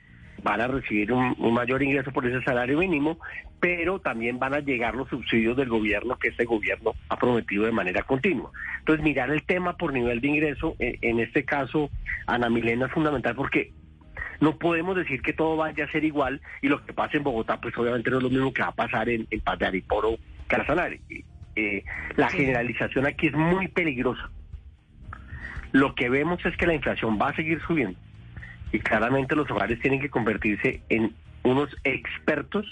van 0.43 0.61
a 0.61 0.67
recibir 0.67 1.13
un, 1.13 1.37
mayor 1.53 1.83
ingreso 1.83 2.11
por 2.11 2.27
ese 2.27 2.43
salario 2.45 2.79
mínimo, 2.79 3.19
pero 3.61 4.01
también 4.01 4.39
van 4.41 4.55
a 4.55 4.61
llegar 4.61 4.95
los 4.95 5.09
subsidios 5.09 5.57
del 5.57 5.69
gobierno 5.69 6.19
que 6.19 6.29
este 6.29 6.45
gobierno 6.45 6.95
ha 7.09 7.17
prometido 7.17 7.65
de 7.65 7.71
manera 7.71 8.03
continua. 8.03 8.51
Entonces, 8.81 9.05
mirar 9.05 9.31
el 9.31 9.45
tema 9.45 9.77
por 9.77 9.93
nivel 9.93 10.21
de 10.21 10.29
ingreso, 10.29 10.75
eh, 10.81 10.99
en 11.03 11.21
este 11.21 11.45
caso, 11.45 11.91
Ana 12.27 12.51
Milena, 12.51 12.87
es 12.87 12.93
fundamental 12.93 13.37
porque 13.37 13.73
no 14.43 14.59
podemos 14.59 14.97
decir 14.97 15.23
que 15.23 15.33
todo 15.33 15.57
vaya 15.57 15.85
a 15.85 15.93
ser 15.93 16.03
igual 16.03 16.41
y 16.63 16.69
lo 16.69 16.85
que 16.85 16.93
pasa 16.93 17.17
en 17.17 17.23
Bogotá, 17.23 17.61
pues 17.61 17.79
obviamente 17.79 18.11
no 18.11 18.17
es 18.17 18.25
lo 18.25 18.29
mismo 18.29 18.53
que 18.53 18.63
va 18.63 18.69
a 18.71 18.75
pasar 18.75 19.09
en, 19.09 19.25
en 19.31 19.41
Paz 19.41 19.57
de 19.61 19.67
Ariporo, 19.67 20.19
Casanare. 20.49 21.01
Eh, 21.55 21.85
la 22.17 22.29
generalización 22.29 23.07
aquí 23.07 23.29
es 23.29 23.35
muy 23.35 23.69
peligrosa. 23.69 24.31
Lo 25.71 25.95
que 25.95 26.09
vemos 26.09 26.45
es 26.45 26.57
que 26.57 26.67
la 26.67 26.75
inflación 26.75 27.21
va 27.23 27.29
a 27.29 27.37
seguir 27.37 27.61
subiendo 27.69 27.97
y 28.73 28.81
claramente 28.81 29.37
los 29.37 29.49
hogares 29.49 29.79
tienen 29.79 30.01
que 30.01 30.11
convertirse 30.11 30.83
en 30.89 31.15
unos 31.45 31.71
expertos 31.85 32.67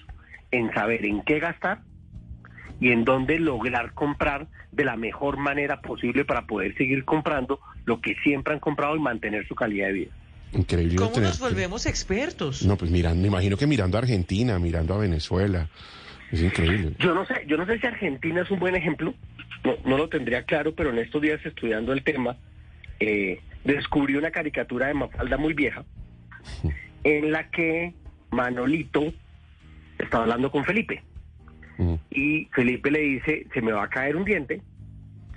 en 0.50 0.74
saber 0.74 1.06
en 1.06 1.22
qué 1.22 1.38
gastar 1.38 1.82
y 2.80 2.90
en 2.90 3.04
dónde 3.04 3.38
lograr 3.38 3.92
comprar 3.92 4.48
de 4.72 4.84
la 4.84 4.96
mejor 4.96 5.36
manera 5.36 5.80
posible 5.82 6.24
para 6.24 6.48
poder 6.48 6.76
seguir 6.76 7.04
comprando 7.04 7.60
lo 7.84 8.00
que 8.00 8.16
siempre 8.24 8.54
han 8.54 8.60
comprado 8.60 8.96
y 8.96 8.98
mantener 8.98 9.46
su 9.46 9.54
calidad 9.54 9.86
de 9.86 9.92
vida. 9.92 10.10
Increíble. 10.52 10.96
¿Cómo 10.96 11.10
tener- 11.12 11.28
nos 11.28 11.38
volvemos 11.38 11.86
expertos? 11.86 12.64
No, 12.64 12.76
pues 12.76 12.90
mirando, 12.90 13.22
me 13.22 13.28
imagino 13.28 13.56
que 13.56 13.66
mirando 13.66 13.96
a 13.98 14.00
Argentina, 14.00 14.58
mirando 14.58 14.94
a 14.94 14.98
Venezuela. 14.98 15.68
Es 16.32 16.42
increíble. 16.42 16.92
Yo 16.98 17.14
no 17.14 17.26
sé, 17.26 17.44
yo 17.46 17.56
no 17.56 17.66
sé 17.66 17.78
si 17.78 17.86
Argentina 17.86 18.42
es 18.42 18.50
un 18.50 18.58
buen 18.60 18.76
ejemplo, 18.76 19.14
no, 19.64 19.74
no 19.84 19.96
lo 19.96 20.08
tendría 20.08 20.44
claro, 20.44 20.74
pero 20.74 20.90
en 20.90 20.98
estos 20.98 21.20
días 21.22 21.44
estudiando 21.44 21.92
el 21.92 22.02
tema, 22.04 22.36
eh, 23.00 23.40
descubrí 23.64 24.14
una 24.16 24.30
caricatura 24.30 24.86
de 24.86 24.94
Mafalda 24.94 25.36
muy 25.36 25.54
vieja, 25.54 25.84
en 27.04 27.32
la 27.32 27.50
que 27.50 27.94
Manolito 28.30 29.12
está 29.98 30.18
hablando 30.18 30.50
con 30.50 30.64
Felipe. 30.64 31.02
Mm. 31.78 31.94
Y 32.10 32.44
Felipe 32.52 32.90
le 32.90 33.00
dice, 33.00 33.46
se 33.52 33.60
me 33.62 33.72
va 33.72 33.84
a 33.84 33.88
caer 33.90 34.16
un 34.16 34.24
diente, 34.24 34.62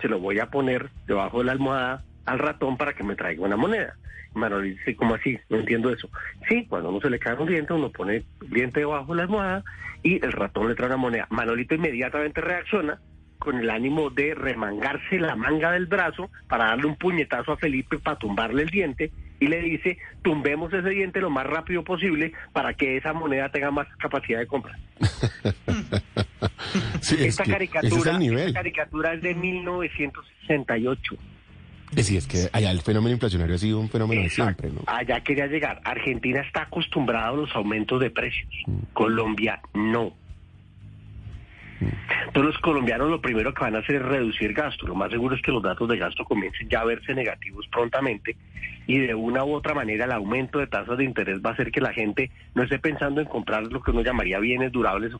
se 0.01 0.07
lo 0.07 0.19
voy 0.19 0.39
a 0.39 0.47
poner 0.51 0.89
debajo 1.07 1.39
de 1.39 1.45
la 1.45 1.51
almohada 1.53 2.03
al 2.25 2.39
ratón 2.39 2.77
para 2.77 2.93
que 2.93 3.03
me 3.03 3.15
traiga 3.15 3.43
una 3.43 3.55
moneda. 3.57 3.95
Manolito 4.33 4.79
dice, 4.79 4.95
¿cómo 4.95 5.13
así? 5.15 5.37
No 5.49 5.57
entiendo 5.57 5.91
eso. 5.91 6.09
Sí, 6.49 6.65
cuando 6.67 6.89
uno 6.89 6.99
se 7.01 7.09
le 7.09 7.19
cae 7.19 7.35
un 7.35 7.47
diente, 7.47 7.73
uno 7.73 7.91
pone 7.91 8.15
el 8.17 8.25
diente 8.49 8.79
debajo 8.79 9.11
de 9.13 9.17
la 9.17 9.23
almohada 9.23 9.63
y 10.01 10.23
el 10.25 10.31
ratón 10.31 10.67
le 10.69 10.75
trae 10.75 10.87
una 10.87 10.97
moneda. 10.97 11.27
Manolito 11.29 11.75
inmediatamente 11.75 12.41
reacciona 12.41 12.99
con 13.37 13.59
el 13.59 13.69
ánimo 13.69 14.09
de 14.09 14.33
remangarse 14.33 15.19
la 15.19 15.35
manga 15.35 15.71
del 15.71 15.85
brazo 15.85 16.29
para 16.47 16.65
darle 16.67 16.85
un 16.87 16.95
puñetazo 16.95 17.51
a 17.51 17.57
Felipe 17.57 17.99
para 17.99 18.17
tumbarle 18.17 18.63
el 18.63 18.69
diente 18.69 19.11
y 19.39 19.47
le 19.47 19.61
dice, 19.61 19.97
tumbemos 20.21 20.71
ese 20.73 20.89
diente 20.89 21.19
lo 21.19 21.29
más 21.29 21.45
rápido 21.45 21.83
posible 21.83 22.31
para 22.53 22.73
que 22.73 22.95
esa 22.97 23.11
moneda 23.13 23.49
tenga 23.49 23.69
más 23.69 23.87
capacidad 23.97 24.39
de 24.39 24.47
compra. 24.47 24.77
Sí, 27.01 27.15
es 27.15 27.21
Esta 27.39 27.43
que 27.43 27.51
caricatura, 27.51 27.87
ese 27.87 27.97
es 27.99 28.05
el 28.05 28.07
esta 28.11 28.17
nivel. 28.19 28.53
caricatura 28.53 29.13
es 29.13 29.21
de 29.21 29.35
1968. 29.35 31.15
Sí, 32.01 32.17
es 32.17 32.27
que 32.27 32.49
allá 32.51 32.71
el 32.71 32.81
fenómeno 32.81 33.13
inflacionario 33.13 33.55
ha 33.55 33.59
sido 33.59 33.79
un 33.79 33.89
fenómeno 33.89 34.21
de 34.21 34.29
siempre, 34.29 34.69
¿no? 34.69 34.81
Allá 34.87 35.21
quería 35.21 35.47
llegar. 35.47 35.81
Argentina 35.83 36.41
está 36.41 36.63
acostumbrada 36.63 37.29
a 37.29 37.33
los 37.33 37.55
aumentos 37.55 37.99
de 37.99 38.09
precios. 38.09 38.49
Mm. 38.65 38.93
Colombia 38.93 39.61
no. 39.73 40.13
Entonces 42.27 42.53
los 42.53 42.57
colombianos 42.59 43.09
lo 43.09 43.21
primero 43.21 43.53
que 43.53 43.61
van 43.61 43.75
a 43.75 43.79
hacer 43.79 43.95
es 43.95 44.01
reducir 44.03 44.53
gasto. 44.53 44.87
Lo 44.87 44.95
más 44.95 45.11
seguro 45.11 45.35
es 45.35 45.41
que 45.41 45.51
los 45.51 45.61
datos 45.61 45.87
de 45.89 45.97
gasto 45.97 46.23
comiencen 46.23 46.69
ya 46.69 46.81
a 46.81 46.85
verse 46.85 47.13
negativos 47.13 47.67
prontamente 47.67 48.35
y 48.87 48.99
de 48.99 49.15
una 49.15 49.43
u 49.45 49.53
otra 49.53 49.73
manera 49.73 50.05
el 50.05 50.11
aumento 50.11 50.59
de 50.59 50.67
tasas 50.67 50.97
de 50.97 51.05
interés 51.05 51.39
va 51.45 51.51
a 51.51 51.53
hacer 51.53 51.71
que 51.71 51.81
la 51.81 51.93
gente 51.93 52.31
no 52.53 52.63
esté 52.63 52.79
pensando 52.79 53.21
en 53.21 53.27
comprar 53.27 53.63
lo 53.63 53.81
que 53.81 53.91
uno 53.91 54.01
llamaría 54.01 54.39
bienes 54.39 54.71
durables 54.71 55.13
o, 55.13 55.19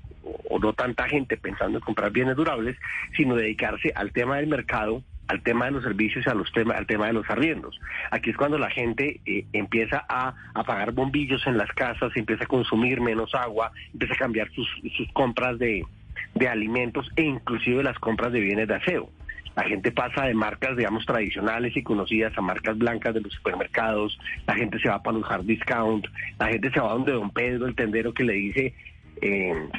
o 0.50 0.60
no 0.60 0.74
tanta 0.74 1.08
gente 1.08 1.38
pensando 1.38 1.78
en 1.78 1.84
comprar 1.84 2.12
bienes 2.12 2.36
durables, 2.36 2.78
sino 3.16 3.36
dedicarse 3.36 3.92
al 3.96 4.12
tema 4.12 4.38
del 4.38 4.48
mercado 4.48 5.04
al 5.28 5.42
tema 5.42 5.66
de 5.66 5.72
los 5.72 5.84
servicios 5.84 6.26
y 6.26 6.30
a 6.30 6.34
los 6.34 6.52
temas, 6.52 6.78
al 6.78 6.88
tema 6.88 7.08
de 7.08 7.14
los 7.14 7.30
arriendos. 7.30 7.80
Aquí 8.12 8.30
es 8.32 8.38
cuando 8.38 8.58
la 8.58 8.70
gente 8.70 9.22
eh, 9.26 9.46
empieza 9.54 10.06
a 10.08 10.34
apagar 10.54 10.92
bombillos 10.92 11.46
en 11.48 11.58
las 11.58 11.72
casas, 11.72 12.12
empieza 12.16 12.44
a 12.44 12.48
consumir 12.48 13.02
menos 13.02 13.34
agua, 13.34 13.72
empieza 13.94 14.16
a 14.16 14.18
cambiar 14.18 14.50
sus, 14.52 14.68
compras 15.14 15.58
de, 15.60 15.86
de 16.36 16.48
alimentos 16.48 17.10
e 17.16 17.24
inclusive 17.24 17.84
las 17.84 17.98
compras 18.00 18.32
de 18.32 18.40
bienes 18.40 18.68
de 18.68 18.76
aseo. 18.76 19.10
La 19.56 19.64
gente 19.64 19.92
pasa 19.92 20.26
de 20.26 20.34
marcas, 20.34 20.76
digamos, 20.76 21.06
tradicionales 21.06 21.78
y 21.78 21.84
conocidas 21.84 22.36
a 22.36 22.42
marcas 22.42 22.76
blancas 22.78 23.14
de 23.14 23.22
los 23.22 23.34
supermercados, 23.34 24.20
la 24.48 24.56
gente 24.56 24.80
se 24.80 24.90
va 24.90 25.04
para 25.04 25.18
los 25.18 25.30
hard 25.30 25.46
discount, 25.46 26.08
la 26.40 26.48
gente 26.48 26.72
se 26.72 26.80
va 26.80 26.94
donde 26.94 27.12
don 27.12 27.30
Pedro, 27.30 27.68
el 27.68 27.76
tendero, 27.76 28.14
que 28.14 28.24
le 28.24 28.34
dice, 28.34 28.74
eh, 29.22 29.70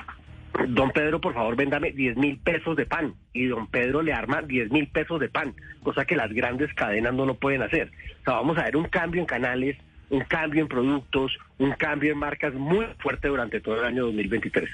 don 0.69 0.91
Pedro, 0.91 1.21
por 1.21 1.35
favor, 1.35 1.57
véndame 1.57 1.93
10 1.93 2.17
mil 2.17 2.39
pesos 2.39 2.77
de 2.77 2.87
pan. 2.87 3.15
Y 3.33 3.47
don 3.47 3.67
Pedro 3.67 4.03
le 4.03 4.13
arma 4.13 4.43
10 4.43 4.71
mil 4.71 4.89
pesos 4.89 5.21
de 5.21 5.29
pan, 5.29 5.55
cosa 5.83 6.05
que 6.05 6.17
las 6.17 6.33
grandes 6.33 6.73
cadenas 6.75 7.15
no 7.15 7.27
lo 7.27 7.35
pueden 7.35 7.63
hacer. 7.63 7.91
O 8.21 8.25
sea, 8.25 8.35
vamos 8.35 8.59
a 8.59 8.65
ver 8.65 8.77
un 8.77 8.89
cambio 8.89 9.21
en 9.21 9.27
canales, 9.27 9.77
un 10.11 10.21
cambio 10.21 10.63
en 10.63 10.69
productos, 10.69 11.37
un 11.59 11.73
cambio 11.73 12.13
en 12.13 12.19
marcas 12.19 12.55
muy 12.55 12.87
fuerte 12.99 13.29
durante 13.29 13.61
todo 13.61 13.81
el 13.81 13.85
año 13.85 14.05
2023. 14.07 14.71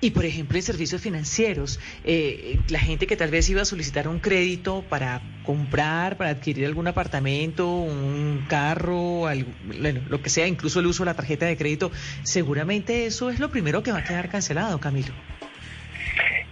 Y 0.00 0.10
por 0.10 0.24
ejemplo, 0.24 0.58
en 0.58 0.62
servicios 0.62 1.00
financieros, 1.00 1.80
eh, 2.04 2.58
la 2.68 2.78
gente 2.78 3.06
que 3.06 3.16
tal 3.16 3.30
vez 3.30 3.48
iba 3.48 3.62
a 3.62 3.64
solicitar 3.64 4.06
un 4.06 4.18
crédito 4.18 4.84
para 4.88 5.22
comprar, 5.44 6.16
para 6.18 6.30
adquirir 6.30 6.66
algún 6.66 6.86
apartamento, 6.86 7.68
un 7.68 8.44
carro, 8.48 9.22
bueno, 9.66 10.00
lo 10.08 10.20
que 10.20 10.28
sea, 10.28 10.46
incluso 10.46 10.80
el 10.80 10.86
uso 10.86 11.04
de 11.04 11.06
la 11.06 11.14
tarjeta 11.14 11.46
de 11.46 11.56
crédito, 11.56 11.90
seguramente 12.22 13.06
eso 13.06 13.30
es 13.30 13.40
lo 13.40 13.50
primero 13.50 13.82
que 13.82 13.92
va 13.92 13.98
a 13.98 14.04
quedar 14.04 14.28
cancelado, 14.28 14.78
Camilo. 14.78 15.14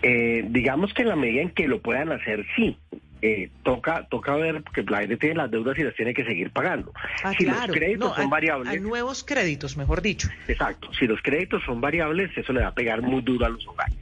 Eh, 0.03 0.45
digamos 0.49 0.93
que 0.95 1.03
en 1.03 1.09
la 1.09 1.17
medida 1.17 1.43
en 1.43 1.51
que 1.51 1.69
lo 1.69 1.81
puedan 1.81 2.11
hacer, 2.11 2.45
sí. 2.57 2.77
Eh, 3.23 3.51
toca 3.63 4.07
toca 4.11 4.35
ver 4.35 4.65
que 4.75 4.83
la 4.83 4.99
gente 4.99 5.17
tiene 5.17 5.37
las 5.37 5.51
deudas 5.51 5.79
y 5.79 5.85
las 5.85 5.95
tiene 5.95 6.13
que 6.13 6.25
seguir 6.25 6.51
pagando. 6.51 6.93
Ah, 7.23 7.33
si 7.39 7.45
claro. 7.45 7.69
los 7.69 7.77
créditos 7.77 8.09
No, 8.11 8.17
son 8.17 8.29
variables, 8.31 8.69
Hay 8.69 8.81
nuevos 8.81 9.23
créditos, 9.25 9.77
mejor 9.77 10.03
dicho. 10.03 10.29
exacto, 10.49 10.93
si 10.93 11.07
los 11.07 11.23
créditos 11.23 11.63
son 11.65 11.81
variables, 11.81 12.37
eso 12.37 12.53
le 12.53 12.63
va 12.63 12.69
a 12.69 12.75
pegar 12.75 13.01
muy 13.01 13.23
duro 13.23 13.47
a 13.47 13.49
los 13.49 13.67
hogares. 13.67 13.95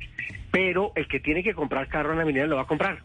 Pero 0.50 0.92
el 0.96 1.06
que 1.06 1.20
tiene 1.20 1.42
que 1.42 1.54
comprar 1.54 1.86
carro 1.88 2.12
en 2.12 2.18
la 2.18 2.24
milenia 2.24 2.46
lo 2.48 2.56
va 2.56 2.62
a 2.62 2.66
comprar. 2.66 3.02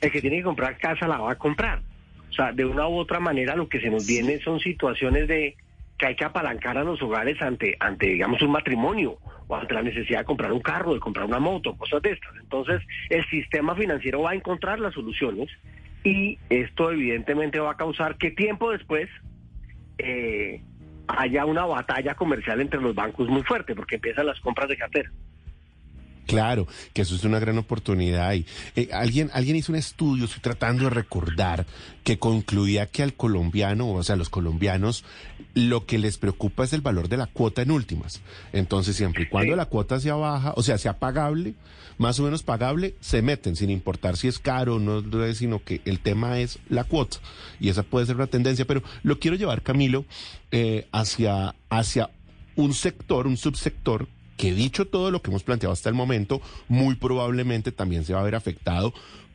El 0.00 0.10
que 0.10 0.20
tiene 0.20 0.38
que 0.38 0.42
comprar 0.42 0.76
casa 0.78 1.06
la 1.06 1.18
va 1.18 1.32
a 1.32 1.38
comprar. 1.38 1.80
O 2.28 2.34
sea, 2.34 2.52
de 2.52 2.64
una 2.64 2.88
u 2.88 2.96
otra 2.96 3.20
manera 3.20 3.54
lo 3.54 3.68
que 3.68 3.80
se 3.80 3.88
nos 3.88 4.06
viene 4.06 4.40
son 4.40 4.58
situaciones 4.58 5.28
de 5.28 5.56
que 5.98 6.06
hay 6.06 6.16
que 6.16 6.24
apalancar 6.24 6.76
a 6.76 6.82
los 6.82 7.00
hogares 7.02 7.40
ante, 7.40 7.76
ante 7.78 8.06
digamos, 8.06 8.42
un 8.42 8.50
matrimonio 8.50 9.18
ante 9.60 9.74
la 9.74 9.82
necesidad 9.82 10.20
de 10.20 10.24
comprar 10.24 10.52
un 10.52 10.60
carro, 10.60 10.94
de 10.94 11.00
comprar 11.00 11.26
una 11.26 11.38
moto, 11.38 11.76
cosas 11.76 12.02
de 12.02 12.12
estas. 12.12 12.34
Entonces, 12.40 12.82
el 13.10 13.24
sistema 13.26 13.74
financiero 13.74 14.22
va 14.22 14.30
a 14.30 14.34
encontrar 14.34 14.80
las 14.80 14.94
soluciones 14.94 15.48
y 16.04 16.38
esto 16.48 16.90
evidentemente 16.90 17.60
va 17.60 17.72
a 17.72 17.76
causar 17.76 18.16
que 18.16 18.30
tiempo 18.30 18.70
después 18.70 19.08
eh, 19.98 20.62
haya 21.06 21.44
una 21.44 21.64
batalla 21.64 22.14
comercial 22.14 22.60
entre 22.60 22.80
los 22.80 22.94
bancos 22.94 23.28
muy 23.28 23.42
fuerte, 23.42 23.74
porque 23.74 23.96
empiezan 23.96 24.26
las 24.26 24.40
compras 24.40 24.68
de 24.68 24.76
cartera. 24.76 25.10
Claro, 26.26 26.66
que 26.92 27.02
eso 27.02 27.14
es 27.14 27.24
una 27.24 27.38
gran 27.38 27.58
oportunidad. 27.58 28.32
Y, 28.34 28.46
eh, 28.76 28.88
alguien, 28.92 29.30
alguien 29.32 29.56
hizo 29.56 29.72
un 29.72 29.78
estudio, 29.78 30.24
estoy 30.24 30.40
tratando 30.40 30.84
de 30.84 30.90
recordar, 30.90 31.66
que 32.04 32.18
concluía 32.18 32.86
que 32.86 33.02
al 33.02 33.14
colombiano, 33.14 33.90
o 33.90 34.02
sea, 34.02 34.14
a 34.14 34.18
los 34.18 34.28
colombianos, 34.28 35.04
lo 35.54 35.84
que 35.84 35.98
les 35.98 36.18
preocupa 36.18 36.64
es 36.64 36.72
el 36.72 36.80
valor 36.80 37.08
de 37.08 37.16
la 37.16 37.26
cuota 37.26 37.62
en 37.62 37.70
últimas. 37.70 38.20
Entonces, 38.52 38.96
siempre 38.96 39.24
y 39.24 39.28
cuando 39.28 39.56
la 39.56 39.66
cuota 39.66 40.00
sea 40.00 40.14
baja, 40.14 40.52
o 40.56 40.62
sea, 40.62 40.78
sea 40.78 40.98
pagable, 40.98 41.54
más 41.98 42.18
o 42.18 42.22
menos 42.22 42.42
pagable, 42.42 42.94
se 43.00 43.22
meten, 43.22 43.56
sin 43.56 43.70
importar 43.70 44.16
si 44.16 44.28
es 44.28 44.38
caro 44.38 44.76
o 44.76 44.78
no, 44.78 45.02
sino 45.34 45.62
que 45.62 45.80
el 45.84 46.00
tema 46.00 46.38
es 46.38 46.58
la 46.68 46.84
cuota. 46.84 47.18
Y 47.60 47.68
esa 47.68 47.82
puede 47.82 48.06
ser 48.06 48.16
una 48.16 48.26
tendencia. 48.26 48.64
Pero 48.64 48.82
lo 49.02 49.18
quiero 49.18 49.36
llevar, 49.36 49.62
Camilo, 49.62 50.04
eh, 50.50 50.86
hacia, 50.92 51.54
hacia 51.68 52.10
un 52.56 52.74
sector, 52.74 53.26
un 53.26 53.36
subsector 53.36 54.08
que 54.42 54.52
dicho 54.52 54.88
todo 54.88 55.12
lo 55.12 55.22
que 55.22 55.30
hemos 55.30 55.44
planteado 55.44 55.72
hasta 55.72 55.88
el 55.88 55.94
momento, 55.94 56.42
muy 56.66 56.96
probablemente 56.96 57.70
también 57.70 58.04
se 58.04 58.12
va 58.12 58.18
a 58.18 58.24
ver 58.24 58.34
afectado, 58.34 58.92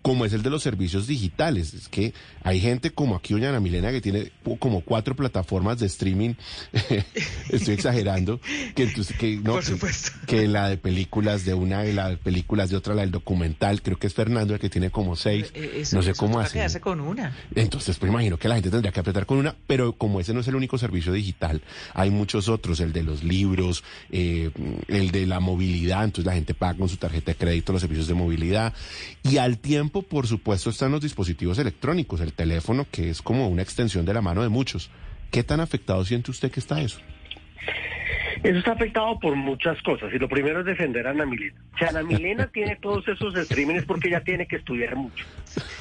como 0.08 0.24
es 0.24 0.32
el 0.32 0.42
de 0.42 0.50
los 0.50 0.64
servicios 0.64 1.06
digitales. 1.06 1.74
Es 1.74 1.90
que 1.90 2.14
hay 2.42 2.62
gente 2.62 2.92
como 2.92 3.14
aquí, 3.18 3.34
doña 3.34 3.50
Ana 3.50 3.60
Milena, 3.60 3.92
que 3.92 4.00
tiene 4.00 4.32
como 4.58 4.80
cuatro 4.80 5.18
plataformas 5.18 5.80
de 5.80 5.88
streaming, 5.88 6.36
estoy 7.50 7.74
exagerando, 7.74 8.40
que, 8.74 8.84
entonces, 8.84 9.18
que, 9.18 9.36
no, 9.36 9.52
Por 9.54 9.66
supuesto. 9.66 10.12
que 10.26 10.48
la 10.48 10.70
de 10.70 10.78
películas 10.78 11.44
de 11.44 11.54
una, 11.54 11.86
y 11.86 11.92
la 11.92 12.10
de 12.12 12.16
películas 12.18 12.70
de 12.70 12.78
otra, 12.78 12.94
la 12.96 13.02
del 13.02 13.12
documental, 13.12 13.82
creo 13.82 13.98
que 14.00 14.08
es 14.08 14.14
Fernando 14.14 14.54
el 14.54 14.62
que 14.62 14.70
tiene 14.70 14.90
como 14.92 15.18
seis, 15.18 15.52
Eh, 15.54 15.80
eso- 15.82 15.98
no 15.98 16.02
sé 16.04 16.12
eso 16.12 16.20
cómo 16.22 16.40
hace. 16.40 16.54
quedarse 16.54 16.80
con 16.80 17.02
una. 17.02 17.36
Entonces, 17.54 17.98
pues 17.98 18.10
imagino 18.10 18.38
que 18.38 18.48
la 18.48 18.56
gente 18.56 18.70
tendría 18.70 18.94
que 18.94 19.02
apretar 19.02 19.26
con 19.26 19.38
una, 19.40 19.56
pero 19.68 19.92
como 19.92 20.22
ese 20.22 20.34
no 20.34 20.40
es 20.40 20.48
el 20.48 20.56
único 20.56 20.78
servicio 20.78 21.12
digital, 21.12 21.62
hay 21.94 22.12
muchos 22.12 22.48
otros, 22.48 22.80
el 22.80 22.94
de 22.94 23.04
los 23.04 23.26
libros, 23.26 23.84
eh, 24.12 24.52
el 24.88 25.12
de 25.12 25.26
la 25.28 25.42
movilidad, 25.42 26.06
entonces 26.06 26.26
la 26.26 26.34
gente 26.34 26.54
paga 26.54 26.78
con 26.80 26.88
su 26.88 26.96
tarjeta 26.96 27.32
de 27.34 27.36
crédito 27.38 27.74
los 27.74 27.82
servicios 27.82 28.08
de 28.08 28.14
movilidad. 28.14 28.74
Y 29.24 29.36
al 29.38 29.58
tiempo, 29.58 29.97
por 30.02 30.28
supuesto, 30.28 30.70
están 30.70 30.92
los 30.92 31.02
dispositivos 31.02 31.60
electrónicos, 31.60 32.22
el 32.22 32.34
teléfono, 32.34 32.86
que 32.92 33.10
es 33.10 33.22
como 33.22 33.48
una 33.48 33.62
extensión 33.62 34.06
de 34.06 34.14
la 34.14 34.22
mano 34.22 34.44
de 34.44 34.50
muchos. 34.50 34.90
¿Qué 35.32 35.44
tan 35.44 35.60
afectado 35.60 36.04
siente 36.06 36.32
usted 36.32 36.52
que 36.52 36.60
está 36.60 36.82
eso? 36.82 37.00
Eso 38.44 38.60
está 38.60 38.74
afectado 38.74 39.20
por 39.20 39.36
muchas 39.36 39.82
cosas 39.82 40.14
y 40.14 40.20
lo 40.20 40.30
primero 40.30 40.60
es 40.60 40.66
defender 40.66 41.08
a 41.08 41.12
Ana 41.12 41.26
Milena. 41.26 41.56
Si 41.78 41.86
Ana 41.86 42.04
Milena 42.04 42.48
tiene 42.54 42.76
todos 42.76 43.08
esos 43.08 43.34
streamings 43.34 43.86
porque 43.86 44.10
ella 44.10 44.22
tiene 44.22 44.46
que 44.48 44.58
estudiar 44.58 44.96
mucho. 44.96 45.26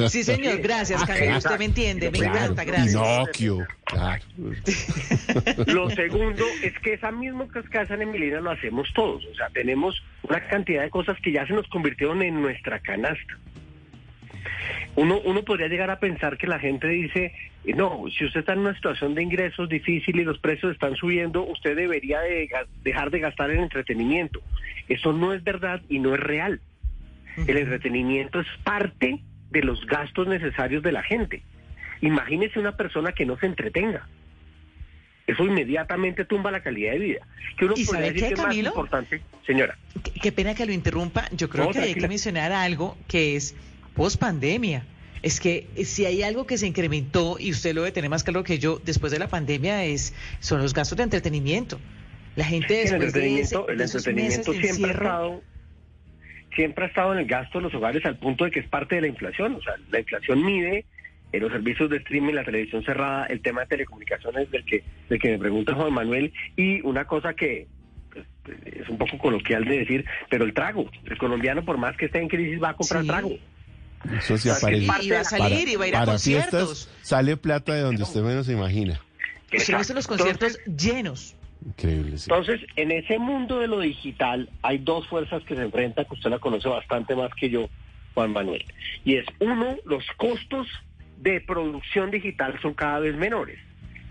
Sí, 0.08 0.25
señor, 0.25 0.58
gracias, 0.58 1.04
Camilo. 1.04 1.37
Usted 1.37 1.58
me 1.58 1.66
entiende, 1.66 2.11
me 2.11 2.18
Claro, 2.18 2.37
encanta, 2.37 2.64
gracias. 2.64 2.94
Pinocchio, 2.94 3.66
claro. 3.85 4.25
Lo 5.66 5.90
segundo 5.90 6.44
es 6.62 6.73
que 6.80 6.94
esa 6.94 7.12
misma 7.12 7.46
cascada 7.49 7.94
en 7.94 8.11
Milena 8.11 8.40
lo 8.40 8.50
hacemos 8.50 8.88
todos. 8.94 9.25
O 9.26 9.35
sea, 9.35 9.49
tenemos 9.50 10.02
una 10.23 10.40
cantidad 10.49 10.83
de 10.83 10.90
cosas 10.90 11.16
que 11.22 11.33
ya 11.33 11.46
se 11.46 11.52
nos 11.52 11.66
convirtieron 11.68 12.22
en 12.22 12.40
nuestra 12.40 12.79
canasta. 12.81 13.38
Uno, 14.96 15.20
uno 15.24 15.44
podría 15.44 15.68
llegar 15.68 15.90
a 15.90 16.00
pensar 16.00 16.38
que 16.38 16.46
la 16.46 16.59
gente 16.59 16.88
dice, 16.88 17.35
eh, 17.64 17.74
no, 17.74 18.04
si 18.16 18.24
usted 18.24 18.40
está 18.40 18.54
en 18.54 18.61
una 18.61 18.74
situación 18.74 19.14
de 19.14 19.22
ingresos 19.22 19.68
difícil 19.68 20.18
y 20.18 20.24
los 20.24 20.38
precios 20.38 20.72
están 20.72 20.96
subiendo, 20.96 21.42
usted 21.44 21.76
debería 21.76 22.20
de 22.20 22.48
dejar 22.82 23.11
de 23.11 23.18
gastar 23.20 23.50
en 23.50 23.61
entretenimiento. 23.61 24.40
Eso 24.88 25.12
no 25.12 25.35
es 25.35 25.44
verdad 25.44 25.82
y 25.90 25.98
no 25.98 26.14
es 26.14 26.20
real. 26.20 26.61
El 27.46 27.59
entretenimiento 27.59 28.40
es 28.40 28.46
parte 28.64 29.20
de 29.50 29.62
los 29.62 29.85
gastos 29.87 30.26
necesarios 30.26 30.82
de 30.82 30.92
la 30.92 31.02
gente. 31.02 31.42
Imagínese 32.00 32.59
una 32.59 32.76
persona 32.76 33.12
que 33.12 33.26
no 33.26 33.38
se 33.38 33.46
entretenga. 33.46 34.09
Eso 35.26 35.44
inmediatamente 35.44 36.24
tumba 36.24 36.50
la 36.50 36.62
calidad 36.62 36.92
de 36.92 36.98
vida. 37.00 37.26
Que 37.59 37.64
uno 37.64 37.74
¿Y 37.76 37.85
sabe 37.85 38.12
decir 38.12 38.22
qué, 38.22 38.28
que 38.28 38.35
es 38.35 38.38
más 38.38 38.46
Camilo? 38.46 38.68
importante, 38.68 39.20
señora. 39.44 39.76
Qué, 40.02 40.12
qué 40.12 40.32
pena 40.32 40.54
que 40.54 40.64
lo 40.66 40.72
interrumpa. 40.72 41.28
Yo 41.32 41.48
creo 41.48 41.66
No, 41.66 41.70
que 41.72 41.80
hay 41.80 41.94
que 41.94 42.09
mencionar 42.09 42.52
algo 42.52 42.96
que 43.09 43.35
es 43.37 43.56
post 43.96 44.20
pandemia. 44.20 44.85
Es 45.22 45.40
que 45.40 45.66
eh, 45.74 45.85
si 45.85 46.06
hay 46.06 46.22
algo 46.22 46.46
que 46.46 46.59
se 46.59 46.66
incrementó, 46.66 47.37
y 47.40 47.50
usted 47.50 47.74
lo 47.74 47.82
debe 47.82 47.92
tener 47.92 48.11
más 48.11 48.22
claro 48.22 48.44
que 48.44 48.59
yo, 48.59 48.80
después 48.85 49.11
de 49.11 49.18
la 49.18 49.28
pandemia, 49.28 49.85
es 49.85 50.14
son 50.40 50.62
los 50.62 50.74
gastos 50.74 50.98
de 50.98 51.04
entretenimiento. 51.04 51.80
La 52.37 52.44
gente 52.44 52.82
el 52.82 52.90
después 52.90 53.12
de, 53.12 53.40
ese, 53.40 53.56
entretenimiento, 53.56 53.68
el 53.68 53.78
de 53.78 53.85
esos 53.85 54.06
meses 54.06 54.38
entretenimiento 54.38 54.52
de 54.52 54.74
siempre 54.74 54.90
ha 54.90 54.94
estado 54.94 55.42
siempre 56.54 56.85
ha 56.85 56.88
estado 56.88 57.12
en 57.12 57.18
el 57.18 57.26
gasto 57.26 57.59
de 57.59 57.64
los 57.64 57.74
hogares 57.74 58.04
al 58.06 58.16
punto 58.16 58.44
de 58.44 58.50
que 58.50 58.61
es 58.61 58.68
parte 58.68 58.94
de 58.94 59.02
la 59.02 59.06
inflación. 59.09 59.56
O 59.56 59.62
sea, 59.62 59.74
la 59.90 60.00
inflación 60.00 60.44
mide 60.44 60.87
en 61.32 61.42
los 61.42 61.52
servicios 61.52 61.90
de 61.90 61.98
streaming, 61.98 62.32
la 62.32 62.44
televisión 62.44 62.82
cerrada, 62.82 63.26
el 63.26 63.42
tema 63.42 63.62
de 63.62 63.66
telecomunicaciones 63.66 64.50
del 64.50 64.64
que, 64.64 64.82
del 65.11 65.20
que 65.20 65.32
me 65.32 65.38
pregunta 65.38 65.74
Juan 65.74 65.92
Manuel, 65.92 66.32
y 66.56 66.80
una 66.80 67.04
cosa 67.04 67.35
que 67.35 67.66
pues, 68.11 68.26
es 68.64 68.88
un 68.88 68.96
poco 68.96 69.18
coloquial 69.18 69.64
de 69.66 69.80
decir, 69.80 70.04
pero 70.30 70.44
el 70.44 70.54
trago. 70.54 70.90
El 71.04 71.18
colombiano, 71.18 71.64
por 71.64 71.76
más 71.76 71.96
que 71.96 72.06
esté 72.06 72.20
en 72.20 72.28
crisis, 72.28 72.62
va 72.62 72.70
a 72.70 72.74
comprar 72.74 73.02
Sí. 73.02 73.09
trago. 73.09 73.30
Eso 74.19 74.38
sí 74.38 74.49
aparece. 74.49 74.85
Y 75.03 75.11
va 75.11 75.21
a 75.21 75.25
salir, 75.25 75.69
y 75.69 75.77
va 75.77 75.85
a 75.85 75.88
ir 75.88 75.97
a 75.97 76.01
para 76.01 76.12
conciertos. 76.12 76.87
fiestas 76.87 77.07
sale 77.07 77.37
plata 77.37 77.75
de 77.75 77.81
donde 77.83 78.03
usted 78.03 78.23
menos 78.23 78.47
se 78.47 78.53
imagina. 78.53 79.01
Visto 79.51 79.73
Exacto. 79.73 79.95
los 79.95 80.07
conciertos 80.07 80.59
llenos. 80.64 81.35
Increíble, 81.64 82.19
sí. 82.19 82.29
Entonces, 82.31 82.61
en 82.77 82.92
ese 82.92 83.19
mundo 83.19 83.59
de 83.59 83.66
lo 83.66 83.81
digital 83.81 84.49
hay 84.62 84.79
dos 84.79 85.07
fuerzas 85.09 85.42
que 85.45 85.57
se 85.57 85.62
enfrentan, 85.62 86.05
que 86.05 86.14
usted 86.14 86.31
la 86.31 86.38
conoce 86.38 86.69
bastante 86.69 87.14
más 87.14 87.33
que 87.35 87.51
yo, 87.51 87.69
Juan 88.14 88.33
Manuel. 88.33 88.64
Y 89.05 89.16
es 89.16 89.27
uno, 89.40 89.77
los 89.85 90.05
costos 90.16 90.69
de 91.19 91.40
producción 91.40 92.11
digital 92.11 92.59
son 92.61 92.75
cada 92.75 93.01
vez 93.01 93.16
menores. 93.16 93.59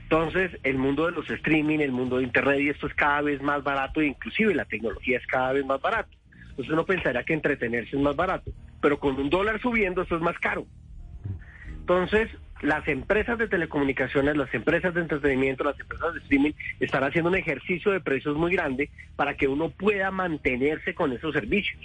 Entonces, 0.03 0.51
el 0.63 0.77
mundo 0.77 1.05
de 1.05 1.13
los 1.13 1.29
streaming, 1.29 1.79
el 1.79 1.91
mundo 1.91 2.17
de 2.17 2.23
internet 2.23 2.59
y 2.59 2.69
esto 2.69 2.87
es 2.87 2.93
cada 2.93 3.21
vez 3.21 3.41
más 3.41 3.63
barato, 3.63 4.01
e 4.01 4.07
inclusive 4.07 4.53
la 4.53 4.65
tecnología 4.65 5.17
es 5.17 5.25
cada 5.25 5.53
vez 5.53 5.65
más 5.65 5.81
barato. 5.81 6.09
Entonces 6.49 6.71
uno 6.71 6.85
pensaría 6.85 7.23
que 7.23 7.33
entretenerse 7.33 7.95
es 7.95 8.01
más 8.01 8.15
barato, 8.15 8.51
pero 8.85 8.99
con 8.99 9.19
un 9.19 9.31
dólar 9.31 9.59
subiendo 9.59 10.03
esto 10.03 10.15
es 10.15 10.21
más 10.21 10.37
caro. 10.37 10.67
Entonces, 11.71 12.29
las 12.61 12.87
empresas 12.87 13.35
de 13.39 13.47
telecomunicaciones, 13.47 14.37
las 14.37 14.53
empresas 14.53 14.93
de 14.93 15.01
entretenimiento, 15.01 15.63
las 15.63 15.79
empresas 15.79 16.13
de 16.13 16.19
streaming 16.19 16.51
están 16.79 17.03
haciendo 17.03 17.31
un 17.31 17.35
ejercicio 17.35 17.91
de 17.91 17.99
precios 17.99 18.37
muy 18.37 18.51
grande 18.51 18.91
para 19.15 19.37
que 19.37 19.47
uno 19.47 19.71
pueda 19.71 20.11
mantenerse 20.11 20.93
con 20.93 21.11
esos 21.13 21.33
servicios. 21.33 21.81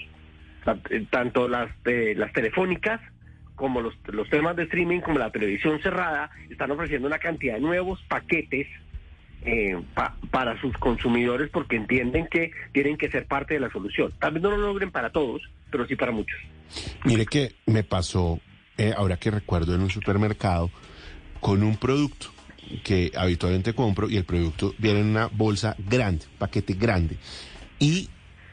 Eh, 0.91 1.07
Tanto 1.09 1.49
las, 1.49 1.71
eh, 1.87 2.13
las 2.19 2.35
telefónicas 2.35 3.01
como 3.55 3.81
los, 3.81 3.95
los 4.09 4.29
temas 4.29 4.55
de 4.57 4.65
streaming, 4.65 5.01
como 5.01 5.19
la 5.21 5.31
televisión 5.31 5.81
cerrada, 5.81 6.31
están 6.51 6.71
ofreciendo 6.71 7.09
una 7.09 7.19
cantidad 7.19 7.55
de 7.55 7.61
nuevos 7.63 8.03
paquetes 8.11 8.67
eh, 9.43 9.77
pa- 9.95 10.17
para 10.31 10.61
sus 10.61 10.77
consumidores 10.79 11.51
porque 11.51 11.77
entienden 11.77 12.27
que 12.31 12.51
tienen 12.73 12.97
que 12.97 13.11
ser 13.11 13.27
parte 13.27 13.55
de 13.55 13.61
la 13.61 13.71
solución. 13.71 14.13
Tal 14.19 14.33
vez 14.35 14.43
no 14.43 14.51
lo 14.51 14.59
logren 14.59 14.91
para 14.91 15.11
todos, 15.11 15.43
pero 15.71 15.87
sí 15.87 15.97
para 15.97 16.13
muchos. 16.13 16.39
Mire 17.05 17.27
que 17.27 17.55
me 17.67 17.83
pasó, 17.83 18.41
eh, 18.79 18.93
ahora 18.97 19.17
que 19.17 19.31
recuerdo, 19.31 19.75
en 19.75 19.81
un 19.81 19.91
supermercado, 19.91 20.71
con 21.41 21.63
un 21.63 21.77
producto 21.77 22.29
que 22.85 23.11
habitualmente 23.17 23.73
compro 23.75 24.09
y 24.09 24.17
el 24.17 24.25
producto 24.25 24.75
viene 24.79 25.01
en 25.01 25.07
una 25.07 25.27
bolsa 25.27 25.75
grande, 25.79 26.27
paquete 26.39 26.75
grande, 26.75 27.17
y 27.79 28.09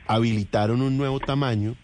habilitaron 0.07 0.81
un 0.81 0.97
nuevo 0.97 1.19
tamaño 1.19 1.75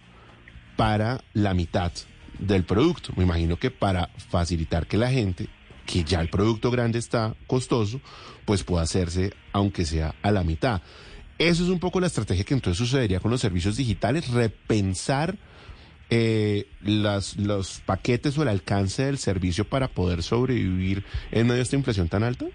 para 0.76 1.22
la 1.34 1.54
mitad 1.54 1.92
del 2.40 2.64
producto. 2.64 3.14
Me 3.16 3.24
imagino 3.24 3.58
que 3.58 3.70
para 3.70 4.08
facilitar 4.30 4.88
que 4.88 4.98
la 4.98 5.12
gente, 5.12 5.48
que 5.86 6.04
ya 6.04 6.22
el 6.22 6.30
producto 6.30 6.72
grande 6.72 7.00
está 7.00 7.36
costoso, 7.48 8.00
pues 8.46 8.64
pueda 8.64 8.84
hacerse 8.84 9.34
aunque 9.52 9.86
sea 9.86 10.16
a 10.22 10.32
la 10.32 10.44
mitad. 10.44 10.82
Eso 11.38 11.64
es 11.64 11.70
un 11.70 11.80
poco 11.80 12.00
la 12.00 12.08
estrategia 12.08 12.44
que 12.44 12.54
entonces 12.54 12.78
sucedería 12.78 13.20
con 13.20 13.32
los 13.32 13.42
servicios 13.42 13.76
digitales, 13.76 14.30
repensar 14.30 15.36
eh, 16.10 16.68
las, 16.82 17.38
los 17.38 17.80
paquetes 17.80 18.38
o 18.38 18.44
el 18.44 18.50
alcance 18.50 19.06
del 19.06 19.18
servicio 19.18 19.66
para 19.66 19.88
poder 19.88 20.22
sobrevivir 20.22 21.04
en 21.32 21.48
medio 21.48 21.56
de 21.56 21.62
esta 21.64 21.76
inflación 21.76 22.08
tan 22.08 22.24
alta? 22.24 22.46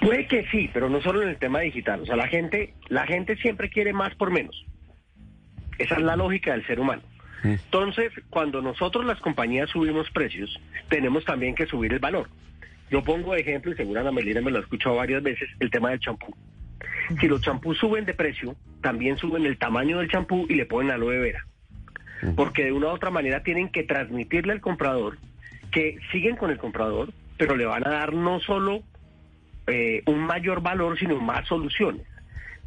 Puede 0.00 0.26
que 0.26 0.46
sí, 0.50 0.70
pero 0.72 0.88
no 0.88 1.00
solo 1.02 1.22
en 1.22 1.28
el 1.28 1.36
tema 1.36 1.60
digital. 1.60 2.00
O 2.02 2.06
sea, 2.06 2.16
la 2.16 2.28
gente, 2.28 2.74
la 2.88 3.06
gente 3.06 3.36
siempre 3.36 3.68
quiere 3.68 3.92
más 3.92 4.14
por 4.14 4.30
menos. 4.30 4.64
Esa 5.78 5.96
es 5.96 6.02
la 6.02 6.16
lógica 6.16 6.52
del 6.52 6.66
ser 6.66 6.80
humano. 6.80 7.02
Entonces, 7.44 8.12
cuando 8.30 8.60
nosotros 8.60 9.04
las 9.04 9.20
compañías 9.20 9.70
subimos 9.70 10.10
precios, 10.10 10.58
tenemos 10.88 11.24
también 11.24 11.54
que 11.54 11.66
subir 11.66 11.92
el 11.92 11.98
valor. 11.98 12.28
Yo 12.90 13.04
pongo 13.04 13.34
de 13.34 13.40
ejemplo, 13.40 13.72
y 13.72 13.76
seguro 13.76 14.00
Ana 14.00 14.12
Melina 14.12 14.40
me 14.40 14.50
lo 14.50 14.58
ha 14.58 14.62
escuchado 14.62 14.96
varias 14.96 15.22
veces, 15.22 15.48
el 15.60 15.70
tema 15.70 15.90
del 15.90 16.00
champú. 16.00 16.34
Si 17.20 17.28
los 17.28 17.40
champús 17.42 17.78
suben 17.78 18.04
de 18.04 18.14
precio, 18.14 18.56
también 18.82 19.16
suben 19.18 19.46
el 19.46 19.58
tamaño 19.58 19.98
del 19.98 20.10
champú 20.10 20.46
y 20.48 20.54
le 20.54 20.66
ponen 20.66 20.90
aloe 20.90 21.18
vera. 21.18 21.46
Porque 22.34 22.64
de 22.64 22.72
una 22.72 22.88
u 22.88 22.90
otra 22.90 23.10
manera 23.10 23.42
tienen 23.42 23.68
que 23.68 23.84
transmitirle 23.84 24.52
al 24.52 24.60
comprador 24.60 25.18
que 25.70 25.98
siguen 26.12 26.36
con 26.36 26.50
el 26.50 26.58
comprador, 26.58 27.12
pero 27.36 27.56
le 27.56 27.66
van 27.66 27.86
a 27.86 27.90
dar 27.90 28.12
no 28.12 28.40
solo 28.40 28.82
eh, 29.66 30.02
un 30.06 30.20
mayor 30.20 30.62
valor, 30.62 30.98
sino 30.98 31.20
más 31.20 31.46
soluciones. 31.46 32.06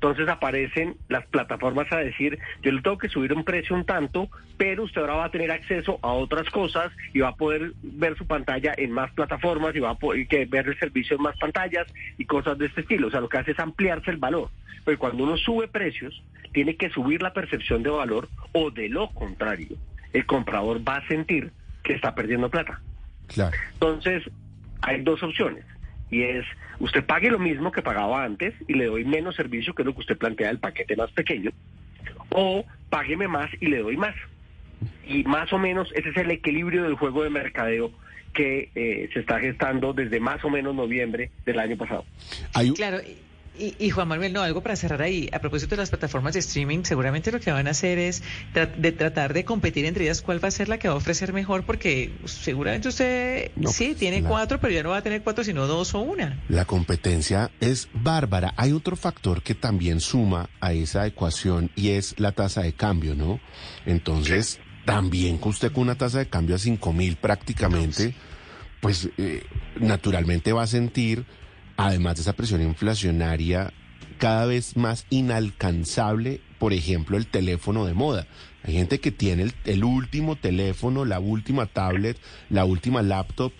Entonces 0.01 0.27
aparecen 0.29 0.97
las 1.09 1.27
plataformas 1.27 1.85
a 1.91 1.97
decir, 1.97 2.39
yo 2.63 2.71
le 2.71 2.81
tengo 2.81 2.97
que 2.97 3.07
subir 3.07 3.33
un 3.33 3.43
precio 3.43 3.75
un 3.75 3.85
tanto, 3.85 4.29
pero 4.57 4.85
usted 4.85 4.99
ahora 4.99 5.13
va 5.13 5.25
a 5.25 5.31
tener 5.31 5.51
acceso 5.51 5.99
a 6.01 6.07
otras 6.07 6.49
cosas 6.49 6.91
y 7.13 7.19
va 7.19 7.27
a 7.27 7.35
poder 7.35 7.73
ver 7.83 8.17
su 8.17 8.25
pantalla 8.25 8.73
en 8.75 8.91
más 8.91 9.11
plataformas 9.11 9.75
y 9.75 9.79
va 9.79 9.91
a 9.91 9.99
poder 9.99 10.27
que 10.27 10.45
ver 10.45 10.67
el 10.67 10.79
servicio 10.79 11.17
en 11.17 11.21
más 11.21 11.37
pantallas 11.37 11.85
y 12.17 12.25
cosas 12.25 12.57
de 12.57 12.65
este 12.65 12.81
estilo. 12.81 13.09
O 13.09 13.11
sea, 13.11 13.21
lo 13.21 13.29
que 13.29 13.37
hace 13.37 13.51
es 13.51 13.59
ampliarse 13.59 14.09
el 14.09 14.17
valor. 14.17 14.49
Pero 14.85 14.97
cuando 14.97 15.23
uno 15.23 15.37
sube 15.37 15.67
precios, 15.67 16.23
tiene 16.51 16.75
que 16.77 16.89
subir 16.89 17.21
la 17.21 17.33
percepción 17.33 17.83
de 17.83 17.91
valor 17.91 18.27
o 18.53 18.71
de 18.71 18.89
lo 18.89 19.11
contrario, 19.11 19.77
el 20.13 20.25
comprador 20.25 20.79
va 20.79 20.95
a 20.95 21.07
sentir 21.07 21.51
que 21.83 21.93
está 21.93 22.15
perdiendo 22.15 22.49
plata. 22.49 22.81
Claro. 23.27 23.55
Entonces, 23.73 24.23
hay 24.81 25.03
dos 25.03 25.21
opciones. 25.21 25.63
Y 26.11 26.23
es, 26.23 26.45
usted 26.79 27.03
pague 27.05 27.31
lo 27.31 27.39
mismo 27.39 27.71
que 27.71 27.81
pagaba 27.81 28.23
antes 28.23 28.53
y 28.67 28.73
le 28.73 28.85
doy 28.85 29.05
menos 29.05 29.35
servicio, 29.35 29.73
que 29.73 29.81
es 29.81 29.85
lo 29.85 29.93
que 29.93 30.01
usted 30.01 30.17
plantea 30.17 30.49
del 30.49 30.59
paquete 30.59 30.95
más 30.97 31.09
pequeño, 31.11 31.51
o 32.29 32.65
págueme 32.89 33.27
más 33.27 33.49
y 33.61 33.67
le 33.67 33.79
doy 33.79 33.97
más. 33.97 34.15
Y 35.07 35.23
más 35.23 35.51
o 35.53 35.57
menos 35.57 35.89
ese 35.95 36.09
es 36.09 36.17
el 36.17 36.31
equilibrio 36.31 36.83
del 36.83 36.95
juego 36.95 37.23
de 37.23 37.29
mercadeo 37.29 37.91
que 38.33 38.69
eh, 38.75 39.09
se 39.13 39.19
está 39.21 39.39
gestando 39.39 39.93
desde 39.93 40.19
más 40.19 40.43
o 40.45 40.49
menos 40.49 40.73
noviembre 40.75 41.31
del 41.45 41.59
año 41.59 41.77
pasado. 41.77 42.05
Hay 42.53 42.69
un- 42.69 42.75
Claro, 42.75 42.97
y, 43.61 43.75
y 43.85 43.89
Juan 43.91 44.07
Manuel, 44.07 44.33
no, 44.33 44.41
algo 44.41 44.61
para 44.63 44.75
cerrar 44.75 45.01
ahí. 45.01 45.29
A 45.31 45.39
propósito 45.39 45.75
de 45.75 45.81
las 45.81 45.89
plataformas 45.89 46.33
de 46.33 46.39
streaming, 46.39 46.83
seguramente 46.83 47.31
lo 47.31 47.39
que 47.39 47.51
van 47.51 47.67
a 47.67 47.71
hacer 47.71 47.99
es 47.99 48.23
tra- 48.53 48.73
de 48.75 48.91
tratar 48.91 49.33
de 49.33 49.45
competir 49.45 49.85
entre 49.85 50.05
ellas 50.05 50.21
cuál 50.21 50.43
va 50.43 50.47
a 50.47 50.51
ser 50.51 50.67
la 50.69 50.77
que 50.79 50.87
va 50.87 50.95
a 50.95 50.97
ofrecer 50.97 51.31
mejor, 51.33 51.63
porque 51.65 52.11
seguramente 52.25 52.87
usted 52.89 53.51
No, 53.55 53.69
sí 53.69 53.87
pues, 53.89 53.97
tiene 53.99 54.21
la- 54.21 54.29
cuatro, 54.29 54.59
pero 54.59 54.73
ya 54.73 54.83
no 54.83 54.89
va 54.89 54.97
a 54.97 55.03
tener 55.03 55.21
cuatro, 55.21 55.43
sino 55.43 55.67
dos 55.67 55.93
o 55.93 55.99
una. 56.01 56.41
La 56.49 56.65
competencia 56.65 57.51
es 57.59 57.87
bárbara. 57.93 58.53
Hay 58.57 58.71
otro 58.71 58.95
factor 58.95 59.43
que 59.43 59.53
también 59.55 59.99
suma 59.99 60.49
a 60.59 60.73
esa 60.73 61.05
ecuación 61.05 61.69
y 61.75 61.89
es 61.89 62.19
la 62.19 62.31
tasa 62.31 62.61
de 62.63 62.73
cambio, 62.73 63.15
¿no? 63.15 63.39
Entonces, 63.85 64.59
también 64.85 65.39
usted 65.43 65.71
con 65.71 65.83
una 65.83 65.95
tasa 65.95 66.19
de 66.19 66.27
cambio 66.27 66.55
a 66.55 66.59
cinco 66.59 66.93
mil 66.93 67.15
prácticamente, 67.17 68.15
pues 68.79 69.09
eh, 69.17 69.43
naturalmente 69.79 70.53
va 70.53 70.63
a 70.63 70.67
sentir, 70.67 71.25
además 71.77 72.15
de 72.15 72.21
esa 72.21 72.33
presión 72.33 72.61
inflacionaria, 72.61 73.71
cada 74.17 74.45
vez 74.45 74.77
más 74.77 75.05
inalcanzable, 75.09 76.41
por 76.59 76.73
ejemplo, 76.73 77.17
el 77.17 77.27
teléfono 77.27 77.85
de 77.85 77.93
moda. 77.93 78.27
Hay 78.63 78.73
gente 78.73 78.99
que 78.99 79.11
tiene 79.11 79.47
el, 79.65 79.83
último 79.83 80.35
teléfono, 80.35 81.05
la 81.05 81.19
última 81.19 81.65
tablet, 81.65 82.17
la 82.49 82.63
última 82.63 83.01
laptop 83.01 83.51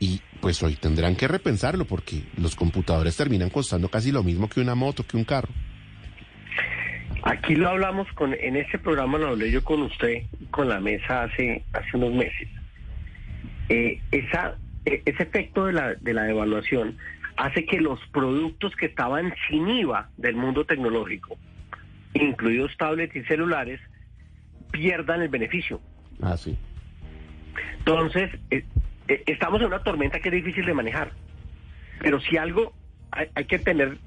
y 0.00 0.22
pues 0.40 0.62
hoy 0.62 0.74
tendrán 0.74 1.16
que 1.16 1.28
repensarlo 1.28 1.84
porque 1.84 2.22
los 2.36 2.56
computadores 2.56 3.16
terminan 3.16 3.50
costando 3.50 3.88
casi 3.88 4.12
lo 4.12 4.22
mismo 4.22 4.48
que 4.48 4.60
una 4.60 4.74
moto, 4.74 5.06
que 5.06 5.16
un 5.16 5.24
carro. 5.24 5.50
Aquí 7.22 7.54
lo 7.54 7.68
hablamos 7.68 8.10
con, 8.12 8.32
en 8.34 8.56
este 8.56 8.78
programa 8.78 9.18
lo 9.18 9.28
hablé 9.28 9.50
yo 9.50 9.62
con 9.62 9.82
usted, 9.82 10.22
con 10.50 10.68
la 10.68 10.80
mesa 10.80 11.24
hace, 11.24 11.62
hace 11.72 11.96
unos 11.96 12.14
meses. 12.14 12.48
Eh, 13.68 14.00
esa, 14.12 14.56
eh, 14.84 15.02
ese 15.04 15.24
efecto 15.24 15.66
de 15.66 15.72
la, 15.72 15.94
de 15.94 16.14
la 16.14 16.22
devaluación 16.22 16.96
hace 17.36 17.64
que 17.64 17.80
los 17.80 18.00
productos 18.12 18.74
que 18.76 18.86
estaban 18.86 19.34
sin 19.48 19.68
IVA 19.68 20.10
del 20.16 20.36
mundo 20.36 20.64
tecnológico, 20.64 21.38
incluidos 22.14 22.76
tablets 22.76 23.14
y 23.14 23.22
celulares, 23.24 23.80
pierdan 24.70 25.22
el 25.22 25.28
beneficio. 25.28 25.80
Ah, 26.22 26.36
sí. 26.36 26.56
Entonces, 27.78 28.30
eh, 28.50 28.64
eh, 29.08 29.22
estamos 29.26 29.60
en 29.60 29.68
una 29.68 29.82
tormenta 29.82 30.20
que 30.20 30.28
es 30.28 30.34
difícil 30.34 30.66
de 30.66 30.74
manejar. 30.74 31.12
Pero 32.00 32.20
si 32.20 32.36
algo 32.36 32.74
hay, 33.10 33.28
hay 33.34 33.44
que 33.44 33.58
tener 33.58 33.98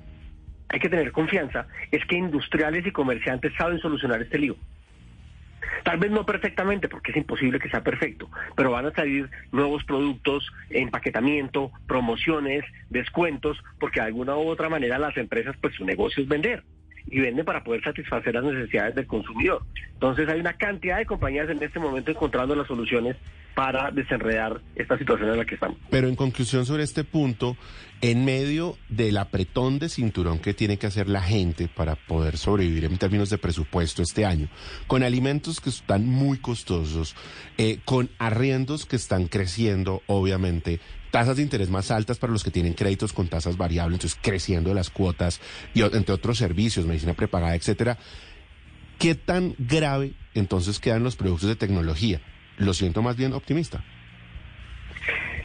hay 0.71 0.79
que 0.79 0.89
tener 0.89 1.11
confianza 1.11 1.67
es 1.91 2.05
que 2.05 2.15
industriales 2.15 2.85
y 2.85 2.91
comerciantes 2.91 3.53
saben 3.57 3.79
solucionar 3.79 4.21
este 4.21 4.37
lío. 4.37 4.55
Tal 5.83 5.97
vez 5.97 6.11
no 6.11 6.25
perfectamente, 6.25 6.87
porque 6.89 7.11
es 7.11 7.17
imposible 7.17 7.59
que 7.59 7.69
sea 7.69 7.83
perfecto, 7.83 8.29
pero 8.55 8.71
van 8.71 8.85
a 8.85 8.91
salir 8.91 9.29
nuevos 9.51 9.83
productos, 9.83 10.47
empaquetamiento, 10.69 11.71
promociones, 11.87 12.63
descuentos, 12.89 13.57
porque 13.79 13.99
de 13.99 14.07
alguna 14.07 14.35
u 14.35 14.47
otra 14.47 14.69
manera 14.69 14.99
las 14.99 15.15
empresas, 15.17 15.55
pues 15.61 15.75
su 15.75 15.85
negocio 15.85 16.23
es 16.23 16.29
vender 16.29 16.63
y 17.07 17.19
venden 17.19 17.45
para 17.45 17.63
poder 17.63 17.83
satisfacer 17.83 18.35
las 18.35 18.43
necesidades 18.43 18.95
del 18.95 19.07
consumidor. 19.07 19.63
Entonces 19.93 20.27
hay 20.29 20.39
una 20.39 20.53
cantidad 20.53 20.97
de 20.97 21.05
compañías 21.05 21.49
en 21.49 21.61
este 21.61 21.79
momento 21.79 22.11
encontrando 22.11 22.55
las 22.55 22.67
soluciones 22.67 23.15
para 23.55 23.91
desenredar 23.91 24.61
esta 24.75 24.97
situación 24.97 25.29
en 25.29 25.37
la 25.37 25.45
que 25.45 25.55
estamos. 25.55 25.77
Pero 25.89 26.07
en 26.07 26.15
conclusión 26.15 26.65
sobre 26.65 26.83
este 26.83 27.03
punto, 27.03 27.57
en 28.01 28.23
medio 28.23 28.77
del 28.87 29.17
apretón 29.17 29.77
de 29.77 29.89
cinturón 29.89 30.39
que 30.39 30.53
tiene 30.53 30.77
que 30.77 30.87
hacer 30.87 31.09
la 31.09 31.21
gente 31.21 31.67
para 31.67 31.95
poder 31.95 32.37
sobrevivir 32.37 32.85
en 32.85 32.97
términos 32.97 33.29
de 33.29 33.37
presupuesto 33.37 34.01
este 34.01 34.25
año, 34.25 34.49
con 34.87 35.03
alimentos 35.03 35.59
que 35.59 35.69
están 35.69 36.05
muy 36.05 36.37
costosos, 36.37 37.15
eh, 37.57 37.79
con 37.83 38.09
arriendos 38.17 38.85
que 38.85 38.95
están 38.95 39.27
creciendo, 39.27 40.01
obviamente, 40.07 40.79
tasas 41.11 41.37
de 41.37 41.43
interés 41.43 41.69
más 41.69 41.91
altas 41.91 42.19
para 42.19 42.31
los 42.31 42.43
que 42.43 42.51
tienen 42.51 42.73
créditos 42.73 43.11
con 43.11 43.27
tasas 43.27 43.57
variables, 43.57 43.97
entonces 43.97 44.19
creciendo 44.21 44.73
las 44.73 44.89
cuotas 44.89 45.41
y 45.73 45.81
entre 45.81 46.13
otros 46.13 46.37
servicios, 46.37 46.85
medicina 46.85 47.13
prepagada, 47.13 47.55
etcétera. 47.55 47.97
¿Qué 48.97 49.15
tan 49.15 49.55
grave 49.57 50.13
entonces 50.33 50.79
quedan 50.79 51.03
los 51.03 51.15
productos 51.15 51.49
de 51.49 51.55
tecnología? 51.55 52.21
Lo 52.57 52.73
siento 52.73 53.01
más 53.01 53.15
bien 53.15 53.33
optimista. 53.33 53.83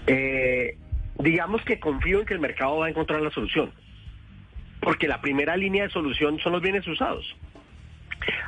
Eh, 0.07 0.77
digamos 1.19 1.63
que 1.63 1.79
confío 1.79 2.21
en 2.21 2.27
que 2.27 2.35
el 2.35 2.41
mercado 2.41 2.79
va 2.79 2.87
a 2.87 2.91
encontrar 2.91 3.21
la 3.23 3.31
solución, 3.31 3.71
porque 4.81 5.09
la 5.09 5.21
primera 5.21 5.57
línea 5.57 5.85
de 5.85 5.91
solución 5.91 6.39
son 6.41 6.53
los 6.53 6.63
bienes 6.63 6.87
usados. 6.87 7.25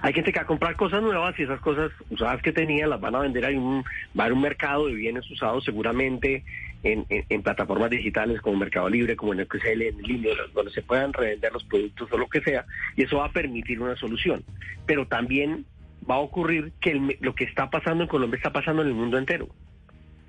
Hay 0.00 0.12
gente 0.14 0.33
que 0.33 0.38
va 0.38 0.44
a 0.44 0.46
comprar 0.46 0.74
cosas 0.76 1.02
nuevas 1.02 1.38
y 1.38 1.42
esas 1.42 1.61
cosas 1.61 1.90
usadas 2.09 2.40
que 2.40 2.52
tenía 2.52 2.87
las 2.87 3.00
van 3.00 3.14
a 3.14 3.18
vender. 3.20 3.44
Hay 3.44 3.57
un, 3.57 3.83
va 4.18 4.22
a 4.22 4.26
haber 4.26 4.33
un 4.33 4.40
mercado 4.40 4.87
de 4.87 4.94
bienes 4.94 5.29
usados 5.31 5.64
seguramente 5.64 6.44
en, 6.83 7.05
en- 7.09 7.42
plataformas 7.42 7.90
digitales 7.90 8.40
como 8.40 8.57
Mercado 8.57 8.88
Libre, 8.88 9.16
como 9.16 9.33
en 9.35 9.44
XL, 9.46 9.83
en 9.83 9.98
línea, 10.02 10.33
donde 10.55 10.70
se 10.72 10.83
puedan 10.83 11.12
revender 11.12 11.52
los 11.52 11.64
productos 11.64 12.11
o 12.12 12.16
lo 12.18 12.29
que 12.29 12.40
sea, 12.40 12.64
y 12.96 13.02
eso 13.02 13.18
va 13.18 13.26
a 13.26 13.33
permitir 13.33 13.81
una 13.81 13.96
solución. 13.96 14.44
Pero 14.87 15.07
también 15.07 15.66
va 16.09 16.14
a 16.16 16.18
ocurrir 16.20 16.72
que 16.81 16.92
el 16.92 17.16
lo 17.20 17.35
que 17.35 17.44
está 17.44 17.68
pasando 17.68 18.05
en 18.05 18.09
Colombia 18.09 18.37
está 18.37 18.52
pasando 18.52 18.83
en 18.83 18.88
el 18.88 18.94
mundo 18.94 19.18
entero 19.18 19.48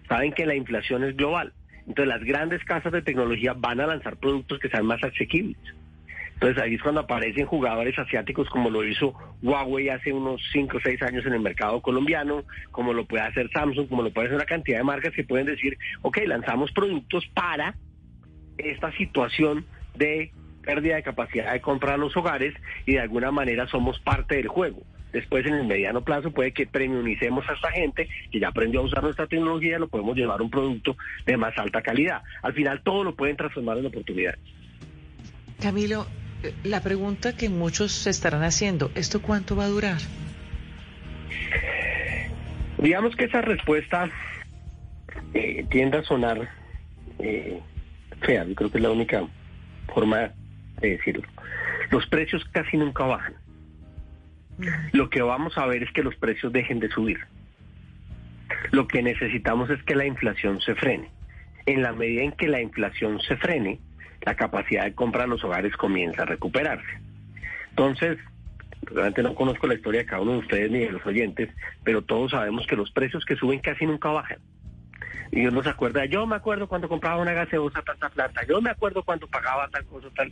saben 0.08 0.32
que 0.32 0.46
la 0.46 0.56
inflación 0.56 1.04
es 1.04 1.16
global. 1.18 1.52
Entonces 1.88 2.08
las 2.08 2.24
grandes 2.24 2.64
casas 2.66 2.92
de 2.92 3.02
tecnología 3.02 3.54
van 3.54 3.80
a 3.80 3.88
lanzar 3.88 4.18
productos 4.18 4.60
que 4.60 4.70
sean 4.70 4.86
más 4.86 5.04
asequibles. 5.04 5.58
Entonces 6.34 6.62
ahí 6.62 6.76
es 6.76 6.84
cuando 6.84 7.02
aparecen 7.02 7.48
jugadores 7.48 7.98
asiáticos 7.98 8.48
como 8.50 8.70
lo 8.70 8.84
hizo 8.84 9.16
Huawei 9.42 9.90
hace 9.90 10.14
unos 10.14 10.40
5 10.52 10.78
o 10.78 10.80
6 10.80 11.02
años 11.02 11.26
en 11.26 11.34
el 11.34 11.40
mercado 11.40 11.82
colombiano, 11.82 12.44
como 12.70 12.94
lo 12.94 13.06
puede 13.06 13.24
hacer 13.24 13.50
Samsung, 13.52 13.88
como 13.88 14.04
lo 14.04 14.12
puede 14.12 14.28
hacer 14.28 14.36
una 14.36 14.46
cantidad 14.46 14.78
de 14.78 14.84
marcas 14.84 15.14
que 15.16 15.24
pueden 15.24 15.48
decir, 15.48 15.78
ok, 16.04 16.20
lanzamos 16.28 16.72
productos 16.74 17.26
para 17.34 17.76
esta 18.60 18.92
situación 18.98 19.66
de 19.96 20.32
pérdida 20.62 20.98
de 20.98 21.04
capacidad 21.04 21.54
de 21.54 21.62
compra 21.62 21.96
a 21.96 21.98
los 21.98 22.16
hogares 22.16 22.54
y 22.86 22.94
de 22.94 23.00
alguna 23.00 23.32
manera 23.32 23.68
somos 23.68 24.00
parte 24.02 24.36
del 24.36 24.48
juego. 24.48 24.84
Después, 25.18 25.48
en 25.48 25.56
el 25.56 25.66
mediano 25.66 26.04
plazo, 26.04 26.30
puede 26.30 26.52
que 26.52 26.68
premiumicemos 26.68 27.44
a 27.50 27.54
esta 27.54 27.72
gente 27.72 28.08
que 28.32 28.40
ya 28.40 28.50
aprendió 28.50 28.82
a 28.82 28.84
usar 28.84 29.02
nuestra 29.02 29.26
tecnología, 29.26 29.80
lo 29.80 29.88
podemos 29.88 30.16
llevar 30.16 30.40
a 30.40 30.44
un 30.44 30.52
producto 30.52 30.96
de 31.26 31.36
más 31.38 31.58
alta 31.58 31.82
calidad. 31.82 32.22
Al 32.44 32.54
final, 32.54 32.84
todo 32.84 33.04
lo 33.04 33.16
pueden 33.16 33.36
transformar 33.36 33.80
en 33.80 33.88
oportunidades. 33.88 34.40
Camilo, 35.60 36.06
eh, 36.44 36.54
la 36.64 36.82
pregunta 36.82 37.36
que 37.36 37.50
muchos 37.50 37.94
se 37.94 38.12
estarán 38.12 38.44
haciendo, 38.44 38.92
¿esto 38.94 39.20
cuánto 39.20 39.56
va 39.56 39.64
a 39.64 39.70
durar? 39.70 39.98
Digamos 42.78 43.16
que 43.16 43.26
esa 43.26 43.42
respuesta 43.42 44.12
eh, 45.34 45.66
tiende 45.72 45.98
a 45.98 46.04
sonar 46.04 46.48
eh, 47.18 47.60
fea, 48.22 48.46
yo 48.46 48.54
creo 48.54 48.70
que 48.70 48.78
es 48.78 48.84
la 48.84 48.92
única 48.92 49.26
forma 49.92 50.32
de 50.80 50.92
decirlo. 50.92 51.28
Los 51.90 52.06
precios 52.06 52.46
casi 52.52 52.78
nunca 52.78 53.04
bajan. 53.04 53.34
Lo 54.92 55.10
que 55.10 55.22
vamos 55.22 55.58
a 55.58 55.66
ver 55.66 55.84
es 55.84 55.92
que 55.92 56.04
los 56.04 56.16
precios 56.16 56.52
dejen 56.52 56.80
de 56.80 56.90
subir. 56.90 57.20
Lo 58.72 58.88
que 58.88 59.04
necesitamos 59.04 59.70
es 59.70 59.82
que 59.84 59.96
la 59.96 60.06
inflación 60.06 60.62
se 60.62 60.76
frene. 60.76 61.10
En 61.66 61.82
la 61.82 61.94
medida 61.94 62.24
en 62.24 62.32
que 62.32 62.48
la 62.48 62.62
inflación 62.62 63.20
se 63.22 63.36
frene, 63.38 63.80
la 64.22 64.36
capacidad 64.36 64.86
de 64.86 64.96
compra 64.96 65.24
de 65.24 65.30
los 65.30 65.44
hogares 65.44 65.76
comienza 65.76 66.24
a 66.24 66.26
recuperarse. 66.26 67.00
Entonces, 67.70 68.18
Realmente 68.84 69.24
no 69.24 69.36
conozco 69.36 69.68
la 69.68 69.74
historia 69.74 70.02
de 70.02 70.06
cada 70.06 70.22
uno 70.22 70.34
de 70.34 70.38
ustedes 70.40 70.72
ni 70.72 70.80
de 70.80 70.92
los 70.92 71.06
oyentes, 71.06 71.50
pero 71.84 72.02
todos 72.02 72.32
sabemos 72.32 72.66
que 72.68 72.76
los 72.76 72.92
precios 72.92 73.26
que 73.26 73.36
suben 73.36 73.60
casi 73.60 73.86
nunca 73.86 74.10
bajan. 74.10 74.40
Y 75.32 75.46
uno 75.46 75.62
se 75.62 75.70
acuerda, 75.70 76.06
yo 76.06 76.26
me 76.26 76.38
acuerdo 76.38 76.68
cuando 76.68 76.88
compraba 76.88 77.22
una 77.22 77.34
gaseosa 77.34 77.82
tanta 77.82 78.10
plata, 78.10 78.42
yo 78.48 78.62
me 78.62 78.70
acuerdo 78.70 79.04
cuando 79.04 79.28
pagaba 79.28 79.68
tal 79.70 79.86
cosa, 79.86 80.08
tal. 80.16 80.32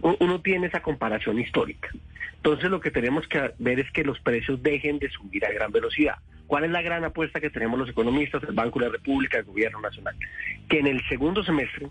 Uno 0.00 0.40
tiene 0.40 0.66
esa 0.66 0.82
comparación 0.82 1.38
histórica. 1.38 1.90
Entonces 2.36 2.70
lo 2.70 2.80
que 2.80 2.90
tenemos 2.90 3.26
que 3.26 3.52
ver 3.58 3.80
es 3.80 3.90
que 3.90 4.04
los 4.04 4.20
precios 4.20 4.62
dejen 4.62 4.98
de 4.98 5.10
subir 5.10 5.44
a 5.44 5.52
gran 5.52 5.72
velocidad. 5.72 6.16
¿Cuál 6.46 6.64
es 6.64 6.70
la 6.70 6.82
gran 6.82 7.04
apuesta 7.04 7.40
que 7.40 7.50
tenemos 7.50 7.78
los 7.78 7.88
economistas, 7.88 8.42
el 8.44 8.54
Banco 8.54 8.78
de 8.78 8.86
la 8.86 8.92
República, 8.92 9.38
el 9.38 9.44
Gobierno 9.44 9.80
Nacional? 9.80 10.14
Que 10.68 10.78
en 10.78 10.86
el 10.86 11.02
segundo 11.08 11.42
semestre 11.42 11.88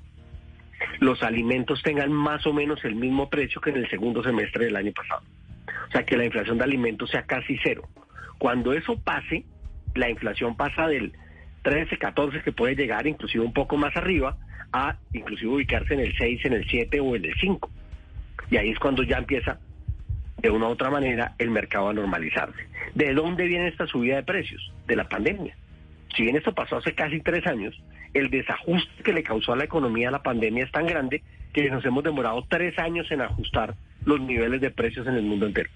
los 1.00 1.24
alimentos 1.24 1.82
tengan 1.84 2.12
más 2.12 2.46
o 2.48 2.54
menos 2.54 2.84
el 2.86 2.96
mismo 2.96 3.30
precio 3.30 3.60
que 3.60 3.72
en 3.72 3.78
el 3.78 3.90
segundo 3.90 4.24
semestre 4.24 4.66
del 4.66 4.76
año 4.76 4.94
pasado. 4.94 5.24
O 5.90 5.92
sea, 5.92 6.04
que 6.04 6.18
la 6.18 6.26
inflación 6.26 6.58
de 6.58 6.64
alimentos 6.64 7.10
sea 7.10 7.24
casi 7.24 7.58
cero. 7.64 7.88
Cuando 8.38 8.74
eso 8.74 8.98
pase, 9.00 9.44
la 9.94 10.10
inflación 10.10 10.56
pasa 10.56 10.88
del 10.88 11.14
13, 11.64 11.98
14 11.98 12.42
que 12.42 12.52
puede 12.52 12.76
llegar 12.76 13.08
inclusive 13.08 13.44
un 13.44 13.54
poco 13.54 13.78
más 13.78 13.96
arriba 13.98 14.38
a 14.72 14.98
inclusive 15.14 15.52
ubicarse 15.52 15.94
en 15.94 16.02
el 16.02 16.16
6, 16.18 16.46
en 16.46 16.54
el 16.54 16.68
7 16.68 17.00
o 17.00 17.16
en 17.16 17.26
el 17.26 17.34
5. 17.40 17.72
Y 18.50 18.58
ahí 18.58 18.72
es 18.72 18.80
cuando 18.80 19.04
ya 19.04 19.18
empieza 19.18 19.60
de 20.38 20.50
una 20.50 20.68
u 20.68 20.72
otra 20.72 20.90
manera 20.90 21.34
el 21.38 21.50
mercado 21.50 21.90
a 21.90 21.94
normalizarse. 21.94 22.68
¿De 22.94 23.14
dónde 23.14 23.46
viene 23.46 23.68
esta 23.68 23.88
subida 23.88 24.18
de 24.18 24.24
precios? 24.24 24.72
De 24.88 24.96
la 24.96 25.08
pandemia. 25.10 25.56
Si 26.16 26.24
bien 26.24 26.36
esto 26.36 26.54
pasó 26.54 26.78
hace 26.78 26.94
casi 26.94 27.20
tres 27.22 27.46
años, 27.48 27.76
el 28.14 28.30
desajuste 28.30 29.04
que 29.04 29.14
le 29.14 29.24
causó 29.24 29.54
a 29.54 29.58
la 29.58 29.66
economía 29.66 30.12
la 30.12 30.24
pandemia 30.24 30.64
es 30.64 30.72
tan 30.72 30.86
grande 30.86 31.24
que 31.54 31.70
nos 31.70 31.84
hemos 31.86 32.04
demorado 32.04 32.46
tres 32.50 32.78
años 32.80 33.10
en 33.12 33.22
ajustar 33.22 33.76
los 34.06 34.20
niveles 34.22 34.62
de 34.62 34.72
precios 34.72 35.08
en 35.08 35.16
el 35.16 35.24
mundo 35.24 35.46
entero. 35.46 35.70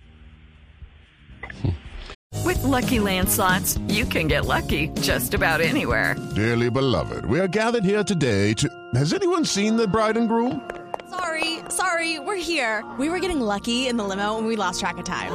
With 2.45 2.63
Lucky 2.63 2.99
Land 2.99 3.29
slots, 3.29 3.79
you 3.87 4.05
can 4.05 4.27
get 4.27 4.45
lucky 4.45 4.89
just 5.01 5.33
about 5.33 5.61
anywhere. 5.61 6.15
Dearly 6.35 6.69
beloved, 6.69 7.25
we 7.25 7.39
are 7.39 7.47
gathered 7.47 7.83
here 7.83 8.03
today 8.03 8.53
to. 8.55 8.67
Has 8.95 9.13
anyone 9.13 9.45
seen 9.45 9.77
the 9.77 9.87
bride 9.87 10.17
and 10.17 10.27
groom? 10.27 10.61
Sorry, 11.09 11.59
sorry, 11.69 12.19
we're 12.19 12.35
here. 12.35 12.85
We 12.99 13.09
were 13.09 13.19
getting 13.19 13.41
lucky 13.41 13.87
in 13.87 13.97
the 13.97 14.03
limo 14.03 14.37
and 14.37 14.45
we 14.45 14.55
lost 14.55 14.79
track 14.79 14.97
of 14.99 15.05
time. 15.05 15.31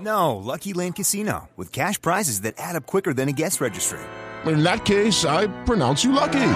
No, 0.00 0.36
Lucky 0.36 0.72
Land 0.72 0.96
Casino, 0.96 1.48
with 1.56 1.72
cash 1.72 2.00
prizes 2.00 2.42
that 2.42 2.54
add 2.58 2.76
up 2.76 2.86
quicker 2.86 3.14
than 3.14 3.28
a 3.28 3.32
guest 3.32 3.60
registry. 3.60 4.00
In 4.44 4.62
that 4.62 4.84
case, 4.84 5.24
I 5.24 5.46
pronounce 5.64 6.04
you 6.04 6.12
lucky. 6.12 6.52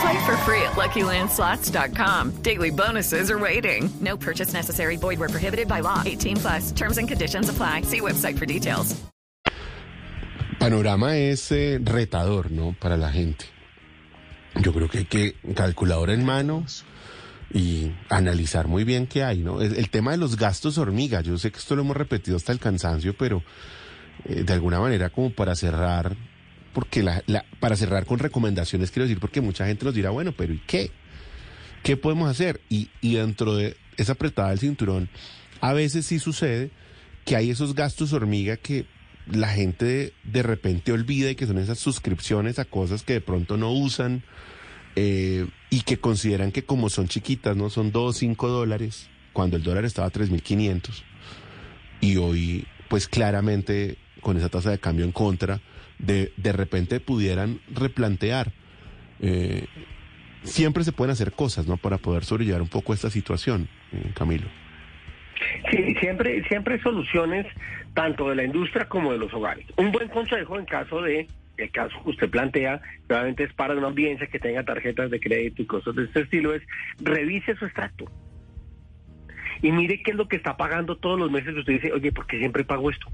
Play 0.00 0.26
for 0.26 0.36
free 0.44 0.62
at 0.62 0.74
LuckyLandSlots.com. 0.76 2.42
Daily 2.42 2.70
bonuses 2.70 3.30
are 3.30 3.38
waiting. 3.38 3.88
No 4.00 4.16
purchase 4.16 4.52
necessary. 4.52 4.96
Void 4.96 5.18
where 5.18 5.30
prohibited 5.30 5.68
by 5.68 5.80
law. 5.80 6.02
18 6.04 6.36
plus. 6.36 6.72
Terms 6.72 6.98
and 6.98 7.08
conditions 7.08 7.48
apply. 7.48 7.82
See 7.82 8.00
website 8.00 8.38
for 8.38 8.46
details. 8.46 8.96
Panorama 10.58 11.16
es 11.16 11.50
eh, 11.52 11.78
retador, 11.82 12.50
¿no? 12.50 12.74
Para 12.80 12.96
la 12.96 13.10
gente. 13.10 13.44
Yo 14.62 14.72
creo 14.72 14.88
que 14.88 14.98
hay 14.98 15.04
que 15.04 15.34
calculadora 15.54 16.12
en 16.14 16.24
mano 16.24 16.64
y 17.54 17.92
analizar 18.10 18.66
muy 18.66 18.82
bien 18.84 19.06
qué 19.06 19.22
hay, 19.22 19.38
¿no? 19.38 19.62
El, 19.62 19.88
tema 19.88 20.10
de 20.10 20.16
los 20.18 20.36
gastos 20.36 20.76
hormiga, 20.76 21.20
yo 21.20 21.38
sé 21.38 21.52
que 21.52 21.58
esto 21.58 21.76
lo 21.76 21.82
hemos 21.82 21.96
repetido 21.96 22.36
hasta 22.36 22.50
el 22.52 22.58
cansancio, 22.58 23.16
pero 23.16 23.42
eh, 24.24 24.42
de 24.42 24.52
alguna 24.52 24.80
manera 24.80 25.08
como 25.10 25.30
para 25.30 25.54
cerrar, 25.54 26.16
porque 26.72 27.02
la, 27.04 27.22
la- 27.26 27.44
para 27.60 27.76
cerrar 27.76 28.06
con 28.06 28.18
recomendaciones 28.18 28.90
quiero 28.90 29.06
decir, 29.06 29.20
porque 29.20 29.40
mucha 29.40 29.66
gente 29.66 29.84
nos 29.84 29.94
dirá, 29.94 30.10
bueno, 30.10 30.32
pero 30.36 30.52
¿y 30.52 30.58
qué? 30.66 30.90
¿Qué 31.84 31.96
podemos 31.96 32.28
hacer? 32.28 32.60
Y, 32.68 32.90
y 33.00 33.14
dentro 33.14 33.54
de 33.54 33.76
esa 33.96 34.12
apretada 34.12 34.50
del 34.50 34.58
cinturón, 34.58 35.08
a 35.60 35.72
veces 35.72 36.06
sí 36.06 36.18
sucede 36.18 36.70
que 37.24 37.36
hay 37.36 37.50
esos 37.50 37.74
gastos 37.76 38.12
hormiga 38.12 38.56
que 38.56 38.86
la 39.30 39.48
gente 39.48 39.84
de, 39.84 40.12
de 40.24 40.42
repente 40.42 40.90
olvida 40.92 41.30
y 41.30 41.36
que 41.36 41.46
son 41.46 41.58
esas 41.58 41.78
suscripciones 41.78 42.58
a 42.58 42.64
cosas 42.64 43.02
que 43.04 43.12
de 43.14 43.20
pronto 43.20 43.56
no 43.56 43.70
usan 43.70 44.22
eh, 44.96 45.46
y 45.74 45.80
que 45.80 45.98
consideran 45.98 46.52
que 46.52 46.62
como 46.62 46.88
son 46.88 47.08
chiquitas, 47.08 47.56
¿no? 47.56 47.68
Son 47.68 47.90
2, 47.90 48.16
5 48.16 48.48
dólares, 48.48 49.10
cuando 49.32 49.56
el 49.56 49.64
dólar 49.64 49.84
estaba 49.84 50.06
a 50.06 50.12
3.500 50.12 51.02
y 52.00 52.16
hoy 52.16 52.64
pues 52.88 53.08
claramente 53.08 53.96
con 54.20 54.36
esa 54.36 54.48
tasa 54.48 54.70
de 54.70 54.78
cambio 54.78 55.04
en 55.04 55.10
contra, 55.10 55.60
de, 55.98 56.32
de 56.36 56.52
repente 56.52 57.00
pudieran 57.00 57.58
replantear. 57.74 58.52
eh, 59.18 59.66
siempre 60.44 60.84
se 60.84 60.92
pueden 60.92 61.10
hacer 61.10 61.32
cosas, 61.32 61.66
¿no? 61.66 61.76
Para 61.76 61.98
poder 61.98 62.24
sobrellevar 62.24 62.62
un 62.62 62.68
poco 62.68 62.94
esta 62.94 63.10
situación, 63.10 63.68
eh, 63.92 64.12
Camilo. 64.14 64.46
Sí, 65.72 65.94
siempre, 65.98 66.46
siempre 66.46 66.80
soluciones 66.82 67.46
tanto 67.94 68.28
de 68.28 68.36
la 68.36 68.44
industria 68.44 68.88
como 68.88 69.10
de 69.10 69.18
los 69.18 69.34
hogares. 69.34 69.66
Un 69.76 69.90
buen 69.90 70.08
consejo 70.08 70.56
en 70.56 70.66
caso 70.66 71.02
de, 71.02 71.26
el 71.56 71.70
caso 71.70 72.02
que 72.02 72.10
usted 72.10 72.30
plantea, 72.30 72.80
realmente 73.08 73.44
es 73.44 73.52
para 73.52 73.74
una 73.74 73.88
audiencia 73.88 74.26
que 74.26 74.38
tenga 74.38 74.64
tarjetas 74.64 75.10
de 75.10 75.20
crédito 75.20 75.62
y 75.62 75.66
cosas 75.66 75.94
de 75.94 76.04
este 76.04 76.20
estilo, 76.22 76.54
es 76.54 76.62
revise 77.00 77.54
su 77.56 77.64
extracto. 77.64 78.10
Y 79.62 79.72
mire 79.72 80.02
qué 80.02 80.10
es 80.10 80.16
lo 80.16 80.28
que 80.28 80.36
está 80.36 80.56
pagando 80.56 80.96
todos 80.96 81.18
los 81.18 81.30
meses. 81.30 81.54
Usted 81.54 81.74
dice, 81.74 81.92
oye, 81.92 82.12
¿por 82.12 82.26
qué 82.26 82.38
siempre 82.38 82.64
pago 82.64 82.90
esto? 82.90 83.08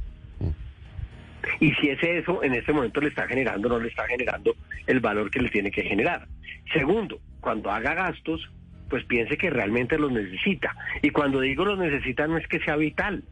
Y 1.60 1.72
si 1.74 1.90
es 1.90 2.02
eso, 2.02 2.42
en 2.42 2.54
este 2.54 2.72
momento 2.72 3.00
le 3.00 3.08
está 3.08 3.26
generando 3.26 3.68
o 3.68 3.72
no 3.72 3.78
le 3.78 3.88
está 3.88 4.06
generando 4.06 4.54
el 4.86 5.00
valor 5.00 5.30
que 5.30 5.40
le 5.40 5.50
tiene 5.50 5.70
que 5.70 5.82
generar. 5.82 6.26
Segundo, 6.72 7.20
cuando 7.40 7.70
haga 7.70 7.94
gastos, 7.94 8.50
pues 8.88 9.04
piense 9.04 9.36
que 9.36 9.50
realmente 9.50 9.98
los 9.98 10.12
necesita. 10.12 10.74
Y 11.02 11.10
cuando 11.10 11.40
digo 11.40 11.64
los 11.64 11.78
necesita 11.78 12.26
no 12.26 12.36
es 12.36 12.46
que 12.46 12.60
sea 12.60 12.76
vital. 12.76 13.22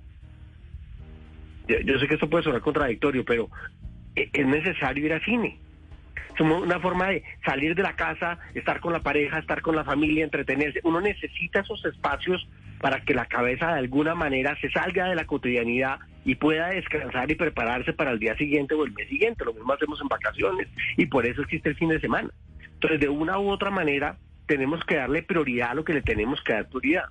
Yo, 1.66 1.80
yo 1.80 1.98
sé 1.98 2.06
que 2.06 2.14
esto 2.14 2.30
puede 2.30 2.44
sonar 2.44 2.60
contradictorio, 2.60 3.24
pero 3.24 3.50
es 4.32 4.46
necesario 4.46 5.06
ir 5.06 5.12
al 5.12 5.24
cine. 5.24 5.58
Es 6.34 6.40
una 6.40 6.78
forma 6.78 7.08
de 7.08 7.24
salir 7.44 7.74
de 7.74 7.82
la 7.82 7.96
casa, 7.96 8.38
estar 8.54 8.78
con 8.80 8.92
la 8.92 9.00
pareja, 9.00 9.38
estar 9.38 9.60
con 9.60 9.74
la 9.74 9.84
familia, 9.84 10.24
entretenerse. 10.24 10.80
Uno 10.84 11.00
necesita 11.00 11.60
esos 11.60 11.84
espacios 11.84 12.48
para 12.80 13.00
que 13.00 13.14
la 13.14 13.26
cabeza 13.26 13.72
de 13.72 13.78
alguna 13.80 14.14
manera 14.14 14.56
se 14.60 14.70
salga 14.70 15.08
de 15.08 15.16
la 15.16 15.24
cotidianidad 15.24 15.98
y 16.24 16.36
pueda 16.36 16.68
descansar 16.68 17.30
y 17.30 17.34
prepararse 17.34 17.92
para 17.92 18.12
el 18.12 18.18
día 18.18 18.36
siguiente 18.36 18.74
o 18.74 18.84
el 18.84 18.92
mes 18.92 19.08
siguiente. 19.08 19.44
Lo 19.44 19.52
mismo 19.52 19.72
hacemos 19.72 20.00
en 20.00 20.08
vacaciones 20.08 20.68
y 20.96 21.06
por 21.06 21.26
eso 21.26 21.42
existe 21.42 21.70
el 21.70 21.76
fin 21.76 21.88
de 21.88 22.00
semana. 22.00 22.30
Entonces, 22.74 23.00
de 23.00 23.08
una 23.08 23.38
u 23.38 23.48
otra 23.48 23.70
manera, 23.70 24.16
tenemos 24.46 24.84
que 24.84 24.96
darle 24.96 25.22
prioridad 25.22 25.70
a 25.70 25.74
lo 25.74 25.84
que 25.84 25.94
le 25.94 26.02
tenemos 26.02 26.40
que 26.42 26.52
dar 26.52 26.68
prioridad. 26.68 27.06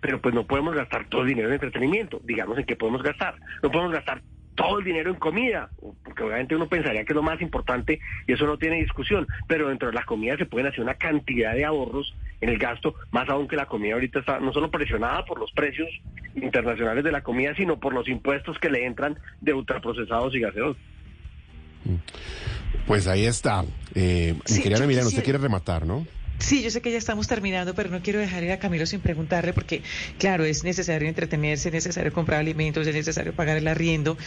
Pero 0.00 0.20
pues 0.20 0.34
no 0.34 0.44
podemos 0.46 0.74
gastar 0.74 1.08
todo 1.08 1.22
el 1.22 1.28
dinero 1.28 1.48
en 1.48 1.54
entretenimiento. 1.54 2.20
Digamos 2.24 2.58
en 2.58 2.64
qué 2.64 2.74
podemos 2.76 3.02
gastar. 3.02 3.36
No 3.62 3.70
podemos 3.70 3.92
gastar 3.92 4.20
todo 4.54 4.78
el 4.78 4.84
dinero 4.84 5.10
en 5.10 5.16
comida, 5.16 5.68
porque 6.04 6.22
obviamente 6.22 6.56
uno 6.56 6.68
pensaría 6.68 7.04
que 7.04 7.12
es 7.12 7.16
lo 7.16 7.22
más 7.22 7.40
importante 7.40 8.00
y 8.26 8.32
eso 8.32 8.46
no 8.46 8.56
tiene 8.56 8.76
discusión, 8.76 9.26
pero 9.48 9.68
dentro 9.68 9.88
de 9.88 9.94
la 9.94 10.04
comida 10.04 10.36
se 10.36 10.46
pueden 10.46 10.68
hacer 10.68 10.80
una 10.80 10.94
cantidad 10.94 11.54
de 11.54 11.64
ahorros 11.64 12.14
en 12.40 12.48
el 12.50 12.58
gasto, 12.58 12.94
más 13.10 13.28
aún 13.28 13.48
que 13.48 13.56
la 13.56 13.66
comida 13.66 13.94
ahorita 13.94 14.20
está 14.20 14.38
no 14.38 14.52
solo 14.52 14.70
presionada 14.70 15.24
por 15.24 15.40
los 15.40 15.50
precios 15.52 15.88
internacionales 16.34 17.04
de 17.04 17.12
la 17.12 17.22
comida, 17.22 17.54
sino 17.54 17.78
por 17.78 17.94
los 17.94 18.08
impuestos 18.08 18.58
que 18.58 18.70
le 18.70 18.84
entran 18.84 19.18
de 19.40 19.54
ultraprocesados 19.54 20.34
y 20.34 20.40
gaseosos. 20.40 20.76
Pues 22.86 23.06
ahí 23.06 23.26
está. 23.26 23.64
Eh, 23.94 24.34
mi 24.34 24.40
Sí, 24.44 24.62
Emiliano, 24.66 25.08
usted 25.08 25.24
quiere 25.24 25.38
rematar, 25.38 25.86
¿no? 25.86 26.06
Sí, 26.38 26.62
yo 26.62 26.70
sé 26.70 26.82
que 26.82 26.90
ya 26.90 26.98
estamos 26.98 27.28
terminando, 27.28 27.74
pero 27.74 27.90
no 27.90 28.02
quiero 28.02 28.18
dejar 28.18 28.42
ir 28.42 28.52
a 28.52 28.58
Camilo 28.58 28.86
sin 28.86 29.00
preguntarle, 29.00 29.52
porque, 29.52 29.82
claro, 30.18 30.44
es 30.44 30.64
necesario 30.64 31.08
entretenerse, 31.08 31.68
es 31.68 31.74
necesario 31.74 32.12
comprar 32.12 32.40
alimentos, 32.40 32.86
es 32.86 32.94
necesario 32.94 33.32
pagar 33.32 33.56
el 33.56 33.68
arriendo. 33.68 34.18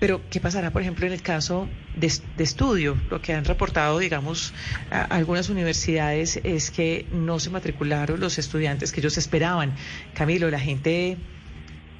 Pero, 0.00 0.20
¿qué 0.28 0.40
pasará, 0.40 0.70
por 0.70 0.82
ejemplo, 0.82 1.06
en 1.06 1.12
el 1.12 1.22
caso 1.22 1.68
de, 1.94 2.08
estudio? 2.42 2.96
Lo 3.10 3.22
que 3.22 3.32
han 3.32 3.44
reportado, 3.44 3.98
digamos, 3.98 4.52
algunas 4.90 5.48
universidades 5.48 6.40
es 6.42 6.70
que 6.70 7.06
no 7.12 7.38
se 7.38 7.50
matricularon 7.50 8.18
los 8.18 8.38
estudiantes 8.38 8.92
que 8.92 9.00
ellos 9.00 9.16
esperaban. 9.16 9.72
Camilo, 10.14 10.50
¿la 10.50 10.58
gente 10.58 11.16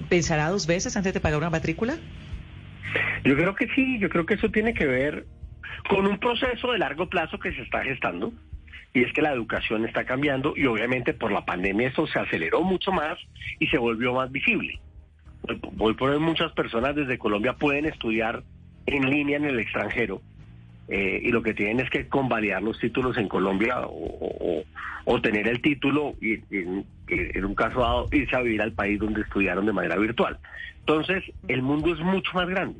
pensará 0.08 0.48
dos 0.48 0.66
veces 0.66 0.96
antes 0.96 1.14
de 1.14 1.20
pagar 1.20 1.38
una 1.38 1.50
matrícula? 1.50 1.96
Yo 3.24 3.36
creo 3.36 3.54
que 3.54 3.68
sí, 3.74 3.98
yo 4.00 4.08
creo 4.08 4.26
que 4.26 4.34
eso 4.34 4.50
tiene 4.50 4.74
que 4.74 4.86
ver 4.86 5.26
con 5.88 6.06
un 6.06 6.18
proceso 6.18 6.72
de 6.72 6.78
largo 6.78 7.08
plazo 7.08 7.38
que 7.38 7.52
se 7.52 7.62
está 7.62 7.82
gestando 7.82 8.32
y 8.94 9.02
es 9.02 9.12
que 9.12 9.20
la 9.22 9.32
educación 9.32 9.84
está 9.84 10.04
cambiando 10.04 10.54
y 10.56 10.66
obviamente 10.66 11.12
por 11.12 11.32
la 11.32 11.44
pandemia 11.44 11.88
eso 11.88 12.06
se 12.06 12.20
aceleró 12.20 12.62
mucho 12.62 12.92
más 12.92 13.18
y 13.58 13.66
se 13.66 13.76
volvió 13.76 14.14
más 14.14 14.30
visible. 14.30 14.78
Hoy 15.78 15.94
por 15.94 16.10
hoy 16.10 16.20
muchas 16.20 16.52
personas 16.52 16.94
desde 16.94 17.18
Colombia 17.18 17.54
pueden 17.54 17.84
estudiar 17.86 18.42
en 18.86 19.10
línea 19.10 19.36
en 19.36 19.44
el 19.46 19.58
extranjero 19.58 20.22
eh, 20.88 21.20
y 21.22 21.30
lo 21.32 21.42
que 21.42 21.54
tienen 21.54 21.80
es 21.80 21.90
que 21.90 22.06
convalidar 22.08 22.62
los 22.62 22.78
títulos 22.78 23.16
en 23.18 23.28
Colombia 23.28 23.80
o, 23.80 24.62
o- 25.06 25.20
tener 25.20 25.48
el 25.48 25.60
título 25.62 26.14
y 26.20 26.38
en 26.50 27.44
un 27.44 27.54
caso 27.54 27.80
dado 27.80 28.08
irse 28.12 28.36
a 28.36 28.40
vivir 28.42 28.60
al 28.62 28.72
país 28.72 28.98
donde 29.00 29.22
estudiaron 29.22 29.64
de 29.66 29.72
manera 29.72 29.96
virtual. 29.96 30.38
Entonces 30.80 31.24
el 31.48 31.62
mundo 31.62 31.92
es 31.94 32.00
mucho 32.00 32.30
más 32.34 32.46
grande. 32.48 32.78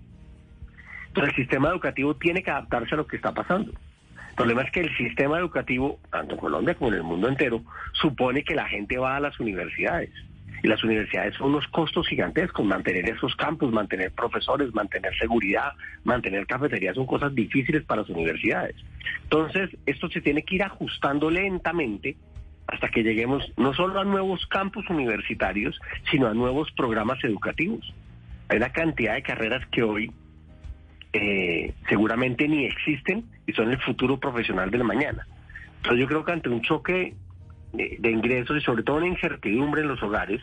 Entonces 1.09 1.33
el 1.35 1.42
sistema 1.44 1.70
educativo 1.70 2.14
tiene 2.16 2.42
que 2.42 2.50
adaptarse 2.50 2.94
a 2.94 2.98
lo 2.98 3.07
que 3.07 3.16
está 3.16 3.33
pasando. 3.33 3.72
El 4.35 4.38
problema 4.38 4.62
es 4.62 4.73
que 4.73 4.81
el 4.81 4.97
sistema 4.97 5.38
educativo, 5.38 6.01
tanto 6.11 6.35
en 6.35 6.40
Colombia 6.40 6.75
como 6.75 6.90
en 6.90 6.97
el 6.97 7.05
mundo 7.05 7.29
entero, 7.29 7.62
supone 7.92 8.42
que 8.42 8.57
la 8.57 8.66
gente 8.66 8.99
va 8.99 9.14
a 9.14 9.20
las 9.20 9.38
universidades. 9.38 10.11
Y 10.61 10.66
las 10.66 10.83
universidades 10.83 11.37
son 11.37 11.51
unos 11.51 11.68
costos 11.68 12.09
gigantescos. 12.09 12.66
Mantener 12.66 13.09
esos 13.11 13.37
campus, 13.37 13.73
mantener 13.73 14.11
profesores, 14.11 14.75
mantener 14.75 15.16
seguridad, 15.16 15.75
mantener 16.03 16.49
cafeterías 16.49 16.97
son 16.97 17.07
cosas 17.07 17.33
difíciles 17.33 17.85
para 17.85 18.01
las 18.01 18.11
universidades. 18.11 18.75
Entonces, 19.23 19.70
esto 19.87 20.09
se 20.09 20.20
tiene 20.20 20.42
que 20.42 20.57
ir 20.57 20.64
ajustando 20.64 21.31
lentamente 21.31 22.16
hasta 22.66 22.88
que 22.88 23.05
lleguemos 23.05 23.53
no 23.57 23.73
solo 23.73 24.01
a 24.01 24.05
nuevos 24.05 24.44
campus 24.49 24.90
universitarios, 24.90 25.81
sino 26.11 26.27
a 26.27 26.35
nuevos 26.35 26.73
programas 26.73 27.23
educativos. 27.23 27.94
Hay 28.49 28.57
una 28.57 28.70
cantidad 28.70 29.14
de 29.14 29.23
carreras 29.23 29.64
que 29.68 29.85
hoy 29.85 30.11
eh, 31.14 31.72
seguramente 31.88 32.48
ni 32.48 32.64
existen 32.64 33.24
y 33.46 33.53
son 33.53 33.70
el 33.70 33.81
futuro 33.81 34.18
profesional 34.18 34.70
de 34.70 34.79
la 34.79 34.85
mañana. 34.85 35.27
Entonces 35.77 36.00
yo 36.00 36.07
creo 36.09 36.24
que 36.24 36.33
ante 36.33 36.48
un 36.48 36.61
choque 36.61 37.14
de, 37.72 37.96
de 38.00 38.11
ingresos 38.11 38.57
y 38.57 38.61
sobre 38.61 38.83
todo 38.83 38.96
una 38.96 39.07
incertidumbre 39.07 39.83
en 39.83 39.88
los 39.88 40.03
hogares, 40.03 40.40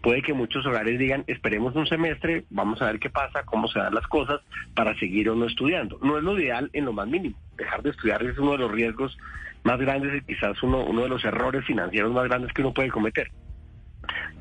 puede 0.00 0.22
que 0.22 0.32
muchos 0.32 0.64
hogares 0.64 0.98
digan, 0.98 1.24
esperemos 1.26 1.74
un 1.76 1.86
semestre, 1.86 2.44
vamos 2.48 2.80
a 2.80 2.86
ver 2.86 2.98
qué 2.98 3.10
pasa, 3.10 3.42
cómo 3.44 3.68
se 3.68 3.78
dan 3.78 3.94
las 3.94 4.06
cosas 4.06 4.40
para 4.74 4.98
seguir 4.98 5.28
o 5.28 5.34
no 5.34 5.44
estudiando. 5.44 5.98
No 6.02 6.16
es 6.16 6.24
lo 6.24 6.38
ideal 6.38 6.70
en 6.72 6.86
lo 6.86 6.94
más 6.94 7.08
mínimo. 7.08 7.36
Dejar 7.58 7.82
de 7.82 7.90
estudiar 7.90 8.22
es 8.22 8.38
uno 8.38 8.52
de 8.52 8.58
los 8.58 8.72
riesgos 8.72 9.18
más 9.64 9.78
grandes 9.78 10.22
y 10.22 10.24
quizás 10.24 10.62
uno, 10.62 10.82
uno 10.84 11.02
de 11.02 11.08
los 11.10 11.24
errores 11.24 11.64
financieros 11.66 12.12
más 12.12 12.24
grandes 12.24 12.52
que 12.54 12.62
uno 12.62 12.72
puede 12.72 12.88
cometer. 12.88 13.30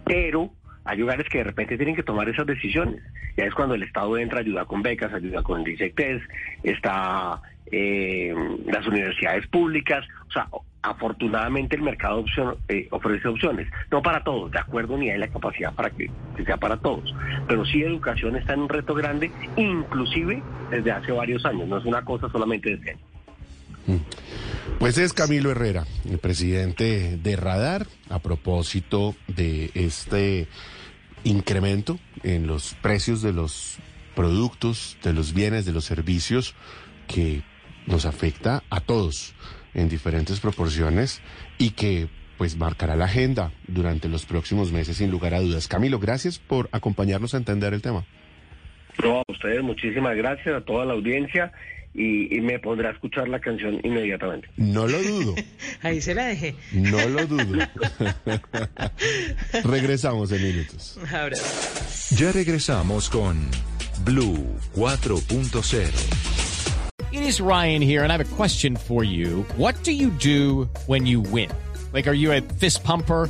Pero 0.06 0.52
hay 0.86 1.02
hogares 1.02 1.28
que 1.30 1.40
de 1.40 1.46
repente 1.46 1.78
tienen 1.78 1.96
que 1.96 2.04
tomar 2.04 2.30
esas 2.30 2.46
decisiones. 2.46 3.02
Ya 3.36 3.46
es 3.46 3.54
cuando 3.54 3.76
el 3.76 3.84
Estado 3.84 4.18
entra, 4.18 4.40
ayuda 4.40 4.66
con 4.66 4.82
becas, 4.82 5.12
ayuda 5.14 5.42
con 5.42 5.64
DICECTES, 5.64 6.22
está 6.64 7.42
eh, 7.72 8.34
las 8.66 8.88
universidades 8.88 9.48
públicas. 9.48 10.06
O 10.30 10.32
sea, 10.32 10.48
afortunadamente 10.84 11.76
el 11.76 11.82
mercado 11.82 12.24
eh, 12.70 12.88
ofrece 12.92 13.28
opciones. 13.28 13.68
No 13.92 14.04
para 14.04 14.24
todos, 14.24 14.52
de 14.52 14.60
acuerdo, 14.60 14.96
ni 14.98 15.10
hay 15.10 15.18
la 15.18 15.28
capacidad 15.28 15.74
para 15.74 15.90
que, 15.90 16.10
que 16.38 16.46
sea 16.46 16.58
para 16.58 16.78
todos. 16.78 17.14
Pero 17.48 17.66
sí 17.66 17.82
educación 17.82 18.36
está 18.36 18.54
en 18.54 18.62
un 18.62 18.70
reto 18.70 18.94
grande, 18.94 19.32
inclusive 19.58 20.42
desde 20.70 20.92
hace 20.92 21.12
varios 21.12 21.44
años. 21.46 21.68
No 21.68 21.80
es 21.80 21.86
una 21.86 22.06
cosa 22.06 22.30
solamente 22.30 22.70
de 22.70 22.76
este 22.76 22.92
año. 22.92 23.00
Pues 24.80 24.98
es 24.98 25.14
Camilo 25.14 25.52
Herrera, 25.52 25.86
el 26.10 26.18
presidente 26.18 27.18
de 27.18 27.36
Radar, 27.36 27.88
a 28.10 28.20
propósito 28.20 29.16
de 29.28 29.72
este 29.74 30.48
incremento 31.26 32.00
en 32.24 32.48
los 32.48 32.76
precios 32.76 33.22
de 33.22 33.34
los 33.34 33.78
productos, 34.16 34.98
de 35.04 35.12
los 35.12 35.34
bienes, 35.34 35.66
de 35.66 35.74
los 35.74 35.84
servicios 35.84 36.56
que 37.08 37.42
nos 37.86 38.06
afecta 38.06 38.64
a 38.70 38.80
todos 38.80 39.36
en 39.74 39.90
diferentes 39.90 40.40
proporciones 40.40 41.22
y 41.58 41.72
que 41.72 42.08
pues 42.38 42.58
marcará 42.58 42.96
la 42.96 43.06
agenda 43.06 43.52
durante 43.68 44.08
los 44.08 44.26
próximos 44.26 44.72
meses 44.72 44.98
sin 44.98 45.12
lugar 45.12 45.34
a 45.34 45.42
dudas. 45.42 45.68
Camilo, 45.68 46.00
gracias 46.00 46.40
por 46.40 46.70
acompañarnos 46.72 47.34
a 47.34 47.38
entender 47.38 47.74
el 47.74 47.82
tema. 47.82 48.06
No, 49.04 49.20
a 49.20 49.24
ustedes 49.28 49.62
muchísimas 49.62 50.16
gracias, 50.16 50.56
a 50.56 50.62
toda 50.62 50.86
la 50.86 50.94
audiencia 50.94 51.52
y, 51.96 52.36
y 52.38 52.42
me 52.42 52.60
pondré 52.60 52.88
a 52.88 52.92
escuchar 52.92 53.28
la 53.30 53.40
canción 53.40 53.80
inmediatamente. 53.84 54.48
No 54.58 54.86
lo 54.88 55.02
dudo, 55.02 55.36
Ahí 55.82 56.02
se 56.02 56.14
la 56.14 56.26
dejé. 56.26 56.56
no 56.74 57.08
lo 57.08 57.26
dudo. 57.26 57.66
Regresamos 59.64 60.32
en 60.32 60.44
minutos. 60.44 60.98
Ahora. 61.12 61.38
Ya 62.12 62.32
regresamos 62.32 63.10
con 63.10 63.50
Blue 64.04 64.46
4.0. 64.76 65.88
It 67.12 67.22
is 67.22 67.40
Ryan 67.40 67.82
here, 67.82 68.04
and 68.04 68.12
I 68.12 68.18
have 68.18 68.22
a 68.22 68.36
question 68.36 68.76
for 68.76 69.04
you. 69.06 69.46
What 69.58 69.76
do 69.84 69.92
you 69.94 70.10
do 70.12 70.68
when 70.88 71.06
you 71.06 71.22
win? 71.22 71.50
Like, 71.94 72.08
are 72.08 72.14
you 72.14 72.34
a 72.34 72.42
fist 72.42 72.84
pumper? 72.84 73.30